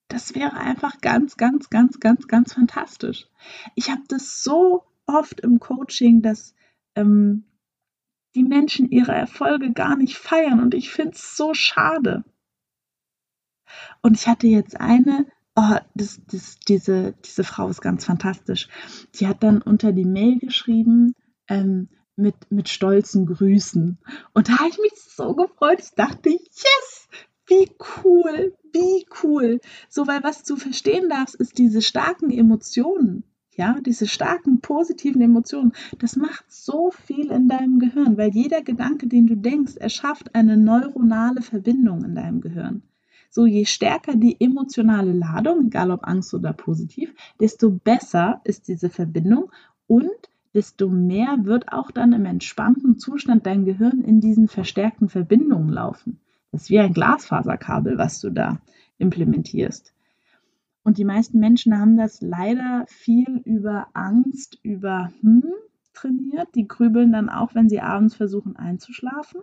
Das 0.08 0.36
wäre 0.36 0.58
einfach 0.58 1.00
ganz, 1.00 1.38
ganz, 1.38 1.70
ganz, 1.70 2.00
ganz, 2.00 2.28
ganz 2.28 2.54
fantastisch. 2.54 3.28
Ich 3.76 3.90
habe 3.90 4.02
das 4.08 4.44
so 4.44 4.84
oft 5.06 5.40
im 5.40 5.60
Coaching, 5.60 6.22
dass 6.22 6.54
ähm, 6.96 7.46
die 8.36 8.44
Menschen 8.44 8.90
ihre 8.90 9.14
Erfolge 9.14 9.72
gar 9.72 9.96
nicht 9.96 10.18
feiern 10.18 10.60
und 10.60 10.74
ich 10.74 10.90
finde 10.90 11.12
es 11.12 11.36
so 11.36 11.54
schade. 11.54 12.24
Und 14.02 14.18
ich 14.18 14.28
hatte 14.28 14.48
jetzt 14.48 14.80
eine, 14.80 15.28
oh, 15.56 15.76
das, 15.96 16.22
das, 16.32 16.58
diese, 16.68 17.14
diese 17.26 17.44
Frau 17.44 17.68
ist 17.70 17.82
ganz 17.82 18.06
fantastisch. 18.06 18.70
Die 19.16 19.28
hat 19.28 19.44
dann 19.44 19.62
unter 19.62 19.92
die 19.92 20.06
Mail 20.06 20.40
geschrieben, 20.40 21.14
ähm, 21.48 21.90
mit, 22.16 22.36
mit 22.50 22.70
stolzen 22.70 23.26
Grüßen. 23.26 23.98
Und 24.34 24.50
da 24.50 24.60
habe 24.60 24.70
ich 24.70 24.80
mich 24.80 24.94
so 24.96 25.34
gefreut. 25.34 25.80
Ich 25.82 25.92
dachte, 25.92 26.30
yes, 26.30 27.08
wie 27.48 27.70
cool, 28.04 28.56
wie 28.72 29.06
cool. 29.24 29.60
So, 29.90 30.08
weil 30.08 30.24
was 30.24 30.44
du 30.44 30.56
verstehen 30.56 31.10
darfst, 31.10 31.36
ist 31.36 31.58
diese 31.58 31.82
starken 31.82 32.30
Emotionen. 32.30 33.24
Ja, 33.58 33.76
diese 33.86 34.08
starken 34.08 34.62
positiven 34.62 35.22
Emotionen, 35.22 35.74
das 36.00 36.16
macht 36.16 36.46
so 36.48 36.90
viel 36.90 37.32
in 37.32 37.50
deinem 37.50 37.80
Gehirn, 37.80 38.18
weil 38.18 38.32
jeder 38.32 38.62
Gedanke, 38.62 39.08
den 39.08 39.28
du 39.28 39.36
denkst, 39.36 39.76
erschafft 39.76 40.34
eine 40.36 40.56
neuronale 40.56 41.42
Verbindung 41.42 42.06
in 42.06 42.16
deinem 42.16 42.40
Gehirn. 42.40 42.82
So 43.34 43.46
je 43.46 43.64
stärker 43.66 44.16
die 44.18 44.40
emotionale 44.42 45.14
Ladung, 45.14 45.68
egal 45.68 45.92
ob 45.92 46.06
Angst 46.06 46.34
oder 46.34 46.52
positiv, 46.52 47.14
desto 47.40 47.72
besser 47.72 48.42
ist 48.44 48.68
diese 48.68 48.90
Verbindung 48.90 49.52
und 49.88 50.12
desto 50.54 50.90
mehr 50.90 51.38
wird 51.44 51.72
auch 51.72 51.92
dann 51.92 52.12
im 52.12 52.26
entspannten 52.26 53.00
Zustand 53.00 53.46
dein 53.46 53.64
Gehirn 53.64 54.02
in 54.02 54.20
diesen 54.20 54.50
verstärkten 54.50 55.08
Verbindungen 55.08 55.70
laufen. 55.70 56.20
Das 56.52 56.64
ist 56.64 56.70
wie 56.70 56.80
ein 56.80 56.94
Glasfaserkabel, 56.94 57.98
was 57.98 58.20
du 58.20 58.32
da 58.32 58.60
implementierst. 58.98 59.94
Und 60.84 60.98
die 60.98 61.06
meisten 61.06 61.40
Menschen 61.40 61.80
haben 61.80 61.96
das 61.96 62.20
leider 62.22 62.86
viel 62.88 63.42
über 63.46 63.88
Angst, 63.94 64.60
über 64.62 65.14
hm 65.22 65.46
trainiert. 65.94 66.50
Die 66.56 66.68
grübeln 66.68 67.12
dann 67.12 67.30
auch, 67.30 67.56
wenn 67.56 67.70
sie 67.70 67.82
abends 67.82 68.16
versuchen 68.16 68.56
einzuschlafen. 68.56 69.42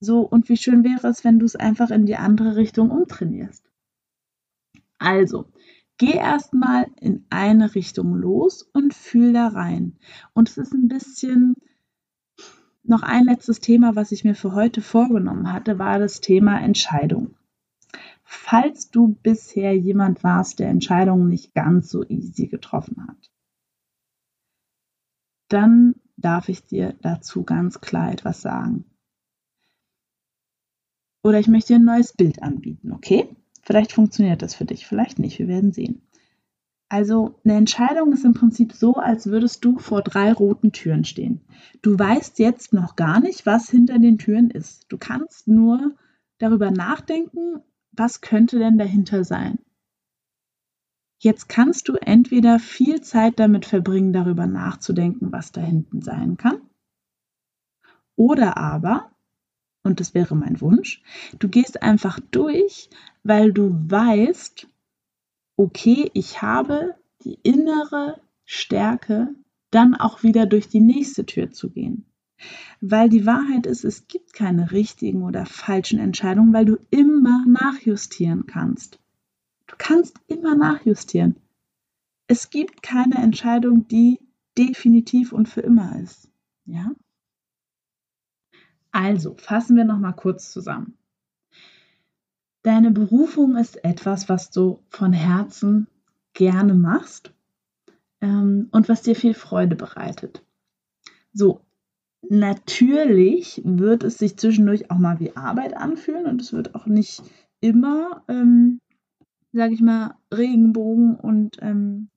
So, 0.00 0.20
und 0.20 0.48
wie 0.48 0.56
schön 0.56 0.84
wäre 0.84 1.08
es, 1.08 1.24
wenn 1.24 1.38
du 1.38 1.46
es 1.46 1.56
einfach 1.56 1.90
in 1.90 2.06
die 2.06 2.16
andere 2.16 2.56
Richtung 2.56 2.90
umtrainierst. 2.90 3.64
Also, 4.98 5.46
geh 5.96 6.12
erstmal 6.12 6.86
in 7.00 7.26
eine 7.30 7.74
Richtung 7.74 8.14
los 8.14 8.62
und 8.62 8.94
fühl 8.94 9.32
da 9.32 9.48
rein. 9.48 9.98
Und 10.34 10.48
es 10.48 10.56
ist 10.56 10.72
ein 10.72 10.88
bisschen 10.88 11.56
noch 12.84 13.02
ein 13.02 13.24
letztes 13.24 13.60
Thema, 13.60 13.96
was 13.96 14.12
ich 14.12 14.24
mir 14.24 14.34
für 14.34 14.54
heute 14.54 14.80
vorgenommen 14.80 15.52
hatte, 15.52 15.78
war 15.78 15.98
das 15.98 16.20
Thema 16.20 16.58
Entscheidung. 16.58 17.36
Falls 18.22 18.90
du 18.90 19.16
bisher 19.22 19.76
jemand 19.76 20.22
warst, 20.24 20.58
der 20.58 20.68
Entscheidungen 20.68 21.28
nicht 21.28 21.54
ganz 21.54 21.90
so 21.90 22.04
easy 22.08 22.46
getroffen 22.46 23.06
hat, 23.06 23.30
dann 25.48 25.96
darf 26.16 26.48
ich 26.48 26.64
dir 26.64 26.94
dazu 27.02 27.42
ganz 27.42 27.80
klar 27.80 28.12
etwas 28.12 28.40
sagen. 28.40 28.84
Oder 31.28 31.40
ich 31.40 31.48
möchte 31.48 31.74
dir 31.74 31.78
ein 31.78 31.84
neues 31.84 32.14
Bild 32.14 32.42
anbieten, 32.42 32.90
okay? 32.90 33.28
Vielleicht 33.62 33.92
funktioniert 33.92 34.40
das 34.40 34.54
für 34.54 34.64
dich, 34.64 34.86
vielleicht 34.86 35.18
nicht, 35.18 35.38
wir 35.38 35.46
werden 35.46 35.72
sehen. 35.72 36.00
Also 36.88 37.38
eine 37.44 37.56
Entscheidung 37.56 38.14
ist 38.14 38.24
im 38.24 38.32
Prinzip 38.32 38.72
so, 38.72 38.94
als 38.94 39.26
würdest 39.26 39.62
du 39.62 39.78
vor 39.78 40.00
drei 40.00 40.32
roten 40.32 40.72
Türen 40.72 41.04
stehen. 41.04 41.42
Du 41.82 41.98
weißt 41.98 42.38
jetzt 42.38 42.72
noch 42.72 42.96
gar 42.96 43.20
nicht, 43.20 43.44
was 43.44 43.68
hinter 43.68 43.98
den 43.98 44.16
Türen 44.16 44.50
ist. 44.50 44.86
Du 44.88 44.96
kannst 44.96 45.48
nur 45.48 45.94
darüber 46.38 46.70
nachdenken, 46.70 47.60
was 47.92 48.22
könnte 48.22 48.58
denn 48.58 48.78
dahinter 48.78 49.22
sein. 49.22 49.58
Jetzt 51.18 51.50
kannst 51.50 51.90
du 51.90 51.96
entweder 51.96 52.58
viel 52.58 53.02
Zeit 53.02 53.38
damit 53.38 53.66
verbringen, 53.66 54.14
darüber 54.14 54.46
nachzudenken, 54.46 55.30
was 55.30 55.52
da 55.52 55.60
hinten 55.60 56.00
sein 56.00 56.38
kann, 56.38 56.62
oder 58.16 58.56
aber 58.56 59.10
und 59.88 60.00
das 60.00 60.14
wäre 60.14 60.36
mein 60.36 60.60
Wunsch, 60.60 61.02
du 61.38 61.48
gehst 61.48 61.82
einfach 61.82 62.20
durch, 62.30 62.88
weil 63.24 63.52
du 63.52 63.70
weißt, 63.72 64.68
okay, 65.56 66.10
ich 66.14 66.40
habe 66.40 66.94
die 67.24 67.38
innere 67.42 68.20
Stärke, 68.44 69.34
dann 69.70 69.94
auch 69.94 70.22
wieder 70.22 70.46
durch 70.46 70.68
die 70.68 70.80
nächste 70.80 71.26
Tür 71.26 71.50
zu 71.50 71.70
gehen. 71.70 72.04
Weil 72.80 73.08
die 73.08 73.26
Wahrheit 73.26 73.66
ist, 73.66 73.84
es 73.84 74.06
gibt 74.06 74.32
keine 74.32 74.70
richtigen 74.70 75.22
oder 75.22 75.44
falschen 75.44 75.98
Entscheidungen, 75.98 76.52
weil 76.52 76.64
du 76.64 76.78
immer 76.90 77.44
nachjustieren 77.46 78.46
kannst. 78.46 79.00
Du 79.66 79.74
kannst 79.76 80.16
immer 80.28 80.54
nachjustieren. 80.54 81.36
Es 82.28 82.50
gibt 82.50 82.82
keine 82.82 83.16
Entscheidung, 83.16 83.88
die 83.88 84.20
definitiv 84.56 85.32
und 85.32 85.48
für 85.48 85.60
immer 85.60 85.98
ist. 86.00 86.30
Ja? 86.64 86.92
Also, 88.90 89.36
fassen 89.36 89.76
wir 89.76 89.84
noch 89.84 89.98
mal 89.98 90.12
kurz 90.12 90.50
zusammen. 90.50 90.96
Deine 92.62 92.90
Berufung 92.90 93.56
ist 93.56 93.84
etwas, 93.84 94.28
was 94.28 94.50
du 94.50 94.82
von 94.88 95.12
Herzen 95.12 95.86
gerne 96.32 96.74
machst 96.74 97.32
ähm, 98.20 98.68
und 98.72 98.88
was 98.88 99.02
dir 99.02 99.14
viel 99.14 99.34
Freude 99.34 99.76
bereitet. 99.76 100.44
So, 101.32 101.60
natürlich 102.28 103.62
wird 103.64 104.02
es 104.02 104.18
sich 104.18 104.36
zwischendurch 104.36 104.90
auch 104.90 104.98
mal 104.98 105.20
wie 105.20 105.36
Arbeit 105.36 105.76
anfühlen 105.76 106.26
und 106.26 106.40
es 106.40 106.52
wird 106.52 106.74
auch 106.74 106.86
nicht 106.86 107.22
immer, 107.60 108.24
ähm, 108.28 108.80
sage 109.52 109.74
ich 109.74 109.80
mal, 109.80 110.14
Regenbogen 110.34 111.14
und 111.14 111.58
ähm, 111.60 112.10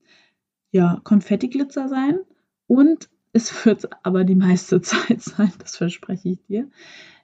ja, 0.71 0.99
Konfettiglitzer 1.03 1.88
sein. 1.88 2.19
Und 2.67 3.10
es 3.34 3.65
wird 3.65 3.89
aber 4.04 4.24
die 4.24 4.36
meiste 4.36 4.82
Zeit 4.82 5.22
sein, 5.22 5.52
das 5.60 5.78
verspreche 5.78 6.30
ich 6.30 6.44
dir. 6.46 6.70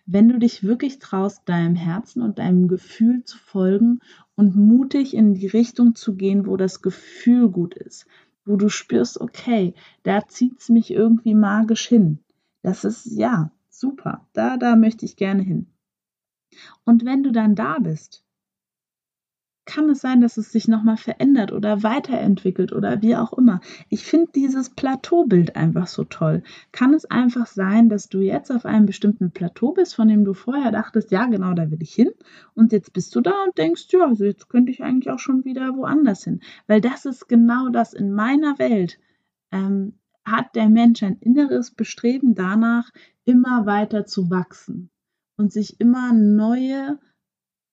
Wenn 0.06 0.30
du 0.30 0.40
dich 0.40 0.64
wirklich 0.64 1.00
traust, 1.00 1.42
deinem 1.46 1.76
Herzen 1.76 2.22
und 2.22 2.40
deinem 2.40 2.70
Gefühl 2.70 3.24
zu 3.26 3.38
folgen 3.38 4.00
und 4.36 4.56
mutig 4.56 5.14
in 5.14 5.34
die 5.34 5.48
Richtung 5.48 5.96
zu 5.96 6.16
gehen, 6.16 6.48
wo 6.48 6.56
das 6.56 6.82
Gefühl 6.82 7.50
gut 7.50 7.76
ist, 7.76 8.08
wo 8.46 8.56
du 8.56 8.70
spürst, 8.70 9.20
okay, 9.20 9.74
da 10.04 10.26
zieht 10.26 10.60
es 10.62 10.70
mich 10.70 10.92
irgendwie 10.92 11.36
magisch 11.36 11.88
hin. 11.88 12.20
Das 12.62 12.86
ist 12.86 13.06
ja 13.18 13.52
super. 13.70 14.26
Da, 14.32 14.56
da 14.56 14.78
möchte 14.78 15.06
ich 15.06 15.18
gerne 15.18 15.44
hin. 15.44 15.68
Und 16.86 17.04
wenn 17.04 17.24
du 17.24 17.34
dann 17.34 17.56
da 17.56 17.80
bist, 17.80 18.24
kann 19.68 19.90
es 19.90 20.02
sein, 20.02 20.22
dass 20.22 20.38
es 20.38 20.52
sich 20.52 20.68
nochmal 20.68 20.98
verändert 20.98 21.52
oder 21.52 21.84
weiterentwickelt 21.84 22.74
oder 22.74 23.02
wie 23.04 23.16
auch 23.16 23.34
immer. 23.34 23.62
Ich 23.90 24.04
finde 24.04 24.32
dieses 24.34 24.72
Plateaubild 24.72 25.56
einfach 25.56 25.86
so 25.86 26.06
toll. 26.06 26.42
Kann 26.72 26.96
es 26.96 27.06
einfach 27.06 27.46
sein, 27.46 27.90
dass 27.90 28.10
du 28.10 28.20
jetzt 28.20 28.50
auf 28.50 28.66
einem 28.66 28.88
bestimmten 28.88 29.30
Plateau 29.30 29.74
bist, 29.74 29.94
von 29.94 30.08
dem 30.08 30.26
du 30.26 30.34
vorher 30.34 30.72
dachtest, 30.72 31.12
ja, 31.12 31.26
genau, 31.28 31.54
da 31.54 31.70
will 31.70 31.82
ich 31.82 31.94
hin. 31.94 32.10
Und 32.56 32.72
jetzt 32.72 32.94
bist 32.94 33.16
du 33.16 33.22
da 33.22 33.44
und 33.46 33.58
denkst, 33.58 33.88
ja, 33.92 34.08
also 34.08 34.24
jetzt 34.24 34.50
könnte 34.50 34.72
ich 34.72 34.82
eigentlich 34.82 35.12
auch 35.12 35.20
schon 35.20 35.46
wieder 35.46 35.76
woanders 35.76 36.24
hin. 36.24 36.40
Weil 36.66 36.82
das 36.82 37.06
ist 37.06 37.28
genau 37.28 37.70
das 37.70 37.94
in 37.94 38.12
meiner 38.14 38.58
Welt. 38.58 39.00
Ähm, 39.52 39.94
hat 40.26 40.56
der 40.56 40.70
Mensch 40.70 41.04
ein 41.04 41.18
inneres 41.20 41.72
Bestreben 41.72 42.36
danach, 42.36 42.90
immer 43.26 43.66
weiter 43.66 44.06
zu 44.06 44.30
wachsen 44.30 44.90
und 45.38 45.54
sich 45.54 45.80
immer 45.80 46.14
neue 46.14 47.00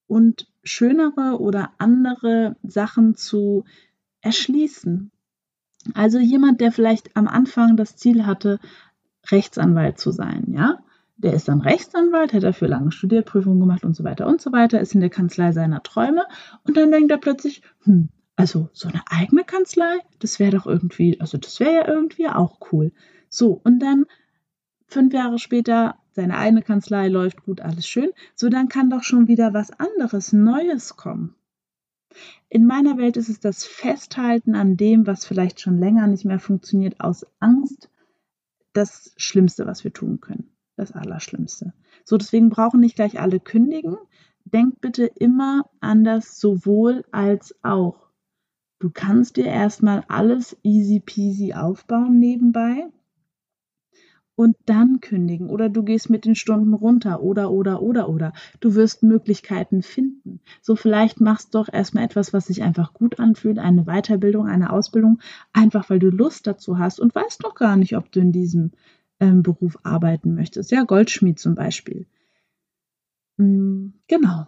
und 0.07 0.49
schönere 0.65 1.39
oder 1.41 1.73
andere 1.79 2.57
Sachen 2.63 3.15
zu 3.15 3.65
erschließen. 4.21 5.11
Also 5.93 6.19
jemand, 6.19 6.61
der 6.61 6.73
vielleicht 6.73 7.17
am 7.17 7.29
Anfang 7.29 7.77
das 7.77 7.97
Ziel 7.97 8.27
hatte, 8.27 8.59
Rechtsanwalt 9.31 9.99
zu 9.99 10.11
sein, 10.11 10.47
ja, 10.49 10.79
der 11.17 11.35
ist 11.35 11.49
dann 11.49 11.61
Rechtsanwalt, 11.61 12.33
hat 12.33 12.43
dafür 12.43 12.69
lange 12.69 12.91
studiert, 12.91 13.27
Prüfungen 13.27 13.61
gemacht 13.61 13.85
und 13.85 13.95
so 13.95 14.03
weiter 14.05 14.27
und 14.27 14.41
so 14.41 14.53
weiter, 14.53 14.81
ist 14.81 14.95
in 14.95 15.01
der 15.01 15.11
Kanzlei 15.11 15.53
seiner 15.53 15.83
Träume 15.83 16.25
und 16.65 16.77
dann 16.77 16.91
denkt 16.91 17.11
er 17.11 17.19
plötzlich, 17.19 17.63
hm, 17.83 18.09
also 18.37 18.69
so 18.73 18.89
eine 18.89 19.03
eigene 19.09 19.45
Kanzlei, 19.45 19.99
das 20.19 20.41
wäre 20.41 20.57
doch 20.57 20.67
irgendwie, 20.67 21.21
also 21.21 21.39
das 21.39 21.61
wäre 21.61 21.75
ja 21.75 21.89
irgendwie 21.89 22.29
auch 22.29 22.59
cool. 22.73 22.93
So, 23.29 23.61
und 23.63 23.79
dann 23.79 24.07
fünf 24.87 25.13
Jahre 25.15 25.39
später, 25.39 25.97
seine 26.15 26.39
eigene 26.39 26.63
Kanzlei 26.63 27.09
läuft 27.09 27.45
gut, 27.45 27.61
alles 27.61 27.87
schön, 27.87 28.11
so 28.35 28.49
dann 28.49 28.69
kann 28.69 28.91
doch 28.91 29.03
schon 29.03 29.29
wieder 29.29 29.53
was 29.53 29.71
anderes, 29.79 30.33
Neues 30.33 30.97
kommen. 30.97 31.35
In 32.49 32.67
meiner 32.67 32.97
Welt 32.99 33.17
ist 33.17 33.29
es 33.29 33.41
das 33.41 33.65
Festhalten 33.65 34.55
an 34.55 34.77
dem, 34.77 35.07
was 35.07 35.27
vielleicht 35.27 35.61
schon 35.61 35.79
länger 35.79 36.07
nicht 36.07 36.25
mehr 36.25 36.39
funktioniert, 36.39 37.01
aus 37.01 37.27
Angst, 37.41 37.91
das 38.73 39.13
Schlimmste, 39.17 39.67
was 39.67 39.83
wir 39.83 39.93
tun 39.93 40.21
können. 40.21 40.51
Das 40.77 40.93
Allerschlimmste. 40.93 41.73
So, 42.05 42.17
deswegen 42.17 42.51
brauchen 42.51 42.81
nicht 42.81 42.97
gleich 42.97 43.21
alle 43.21 43.41
kündigen. 43.41 43.97
Denkt 44.45 44.81
bitte 44.81 45.07
immer 45.07 45.71
an 45.81 46.05
das 46.05 46.39
sowohl 46.41 47.05
als 47.13 47.55
auch. 47.63 48.09
Du 48.81 48.91
kannst 48.91 49.37
dir 49.37 49.47
erstmal 49.47 50.05
alles 50.09 50.57
easy 50.63 51.01
peasy 51.01 51.55
aufbauen 51.55 52.19
nebenbei 52.19 52.89
und 54.37 54.57
dann 54.67 55.01
kündigen 55.01 55.49
oder 55.49 55.69
du 55.69 55.83
gehst 55.83 56.11
mit 56.11 56.25
den 56.25 56.35
Stunden 56.35 56.75
runter 56.75 57.23
oder 57.23 57.51
oder 57.51 57.83
oder 57.83 58.09
oder 58.09 58.33
du 58.61 58.75
wirst 58.75 59.03
Möglichkeiten 59.03 59.83
finden. 59.83 60.41
So 60.61 60.77
vielleicht 60.77 61.21
machst 61.21 61.55
du 61.55 61.59
doch 61.59 61.73
erstmal 61.73 62.05
etwas, 62.05 62.33
was 62.33 62.47
sich 62.47 62.63
einfach 62.63 62.95
gut 62.95 63.21
anfühlt, 63.21 63.59
eine 63.59 63.85
Weiterbildung, 63.85 64.47
eine 64.47 64.73
Ausbildung, 64.73 65.21
einfach 65.53 65.89
weil 65.91 65.99
du 65.99 66.11
Lust 66.11 66.47
dazu 66.47 66.79
hast 66.79 67.01
und 67.01 67.15
weißt 67.15 67.43
noch 67.43 67.55
gar 67.55 67.77
nicht, 67.77 67.97
ob 67.97 68.11
du 68.11 68.21
in 68.21 68.33
diesem 68.33 68.73
ähm, 69.21 69.43
Beruf 69.43 69.79
arbeiten 69.83 70.35
möchtest. 70.35 70.71
Ja, 70.73 70.83
Goldschmied 70.83 71.39
zum 71.39 71.55
Beispiel. 71.55 72.07
Mhm, 73.37 73.95
genau. 74.09 74.47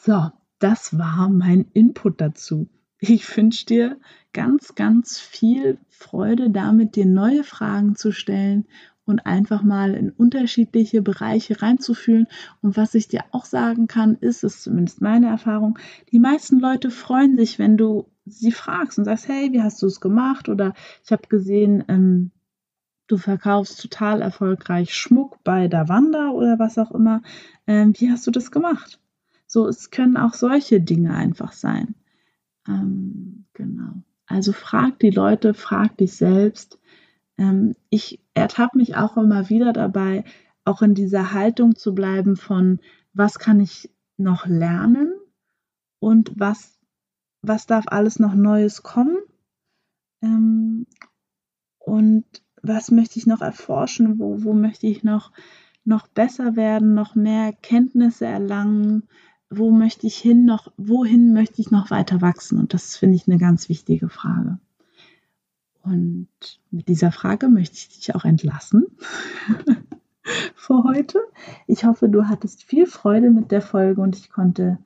So, 0.00 0.30
das 0.58 0.98
war 0.98 1.28
mein 1.28 1.66
Input 1.72 2.20
dazu. 2.20 2.68
Ich 3.00 3.36
wünsche 3.36 3.66
dir 3.66 4.00
ganz, 4.32 4.74
ganz 4.74 5.18
viel 5.18 5.78
Freude 5.88 6.50
damit, 6.50 6.96
dir 6.96 7.06
neue 7.06 7.44
Fragen 7.44 7.94
zu 7.94 8.12
stellen 8.12 8.66
und 9.08 9.20
einfach 9.26 9.62
mal 9.62 9.94
in 9.94 10.10
unterschiedliche 10.10 11.02
Bereiche 11.02 11.62
reinzufühlen. 11.62 12.26
Und 12.60 12.76
was 12.76 12.94
ich 12.94 13.08
dir 13.08 13.24
auch 13.32 13.46
sagen 13.46 13.86
kann, 13.86 14.16
ist, 14.16 14.44
ist 14.44 14.62
zumindest 14.62 15.00
meine 15.00 15.28
Erfahrung, 15.28 15.78
die 16.12 16.18
meisten 16.18 16.60
Leute 16.60 16.90
freuen 16.90 17.36
sich, 17.36 17.58
wenn 17.58 17.76
du 17.76 18.06
sie 18.26 18.52
fragst 18.52 18.98
und 18.98 19.06
sagst, 19.06 19.28
hey, 19.28 19.52
wie 19.52 19.62
hast 19.62 19.80
du 19.82 19.86
es 19.86 20.00
gemacht? 20.00 20.48
Oder 20.48 20.74
ich 21.04 21.10
habe 21.10 21.26
gesehen, 21.28 21.84
ähm, 21.88 22.30
du 23.06 23.16
verkaufst 23.16 23.80
total 23.80 24.20
erfolgreich 24.20 24.94
Schmuck 24.94 25.42
bei 25.42 25.68
Davanda 25.68 26.30
oder 26.30 26.58
was 26.58 26.76
auch 26.76 26.90
immer. 26.90 27.22
Ähm, 27.66 27.94
wie 27.96 28.10
hast 28.10 28.26
du 28.26 28.30
das 28.30 28.50
gemacht? 28.50 29.00
So, 29.46 29.66
es 29.66 29.90
können 29.90 30.18
auch 30.18 30.34
solche 30.34 30.80
Dinge 30.82 31.14
einfach 31.14 31.52
sein. 31.52 31.94
Ähm, 32.68 33.46
genau. 33.54 34.02
Also 34.26 34.52
frag 34.52 34.98
die 34.98 35.10
Leute, 35.10 35.54
frag 35.54 35.96
dich 35.96 36.12
selbst, 36.12 36.78
ähm, 37.38 37.74
ich 37.88 38.20
ertappe 38.34 38.76
mich 38.76 38.96
auch 38.96 39.16
immer 39.16 39.48
wieder 39.48 39.72
dabei, 39.72 40.24
auch 40.64 40.82
in 40.82 40.94
dieser 40.94 41.32
Haltung 41.32 41.76
zu 41.76 41.94
bleiben 41.94 42.36
von, 42.36 42.80
was 43.14 43.38
kann 43.38 43.60
ich 43.60 43.90
noch 44.16 44.46
lernen 44.46 45.12
und 46.00 46.32
was, 46.36 46.78
was 47.42 47.66
darf 47.66 47.84
alles 47.88 48.18
noch 48.18 48.34
Neues 48.34 48.82
kommen 48.82 49.16
ähm, 50.22 50.86
und 51.78 52.24
was 52.62 52.90
möchte 52.90 53.18
ich 53.18 53.26
noch 53.26 53.40
erforschen, 53.40 54.18
wo, 54.18 54.42
wo 54.42 54.52
möchte 54.52 54.86
ich 54.86 55.04
noch, 55.04 55.32
noch 55.84 56.08
besser 56.08 56.56
werden, 56.56 56.94
noch 56.94 57.14
mehr 57.14 57.52
Kenntnisse 57.52 58.26
erlangen, 58.26 59.04
wo 59.48 59.70
möchte 59.70 60.06
ich 60.06 60.18
hin 60.18 60.44
noch, 60.44 60.72
wohin 60.76 61.32
möchte 61.32 61.62
ich 61.62 61.70
noch 61.70 61.90
weiter 61.90 62.20
wachsen? 62.20 62.58
Und 62.58 62.74
das 62.74 62.96
finde 62.96 63.16
ich 63.16 63.26
eine 63.26 63.38
ganz 63.38 63.68
wichtige 63.68 64.08
Frage. 64.08 64.58
Und 65.82 66.28
mit 66.70 66.88
dieser 66.88 67.12
Frage 67.12 67.48
möchte 67.48 67.76
ich 67.76 67.88
dich 67.88 68.14
auch 68.14 68.24
entlassen 68.24 68.86
für 70.54 70.84
heute. 70.84 71.18
Ich 71.66 71.84
hoffe, 71.84 72.08
du 72.08 72.28
hattest 72.28 72.62
viel 72.64 72.86
Freude 72.86 73.30
mit 73.30 73.50
der 73.50 73.60
Folge 73.62 74.00
und 74.00 74.16
ich 74.16 74.30
konnte 74.30 74.78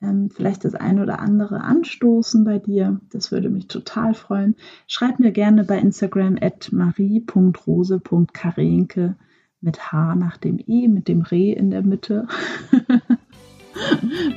ähm, 0.00 0.30
vielleicht 0.30 0.64
das 0.64 0.74
eine 0.74 1.02
oder 1.02 1.20
andere 1.20 1.60
anstoßen 1.62 2.44
bei 2.44 2.58
dir. 2.58 2.98
Das 3.10 3.30
würde 3.32 3.50
mich 3.50 3.66
total 3.66 4.14
freuen. 4.14 4.56
Schreib 4.86 5.18
mir 5.18 5.32
gerne 5.32 5.64
bei 5.64 5.78
Instagram 5.78 6.38
at 6.40 6.72
marie.rose.karenke 6.72 9.16
mit 9.60 9.92
H 9.92 10.14
nach 10.14 10.36
dem 10.36 10.58
I, 10.58 10.88
mit 10.88 11.08
dem 11.08 11.22
Reh 11.22 11.52
in 11.52 11.70
der 11.70 11.82
Mitte. 11.82 12.28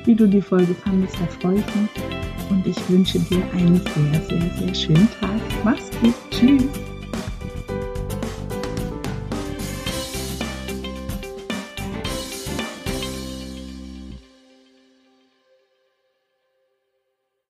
Wie 0.05 0.15
du 0.15 0.27
die 0.27 0.41
Folge 0.41 0.73
fandest, 0.73 1.19
da 1.19 1.25
freue 1.27 1.59
ich 1.59 1.75
mich 1.75 2.16
und 2.49 2.65
ich 2.65 2.77
wünsche 2.89 3.19
dir 3.19 3.43
einen 3.53 3.77
sehr, 3.77 4.21
sehr, 4.21 4.51
sehr 4.57 4.75
schönen 4.75 5.09
Tag. 5.19 5.41
Mach's 5.63 5.89
gut. 6.01 6.13
Tschüss. 6.31 6.96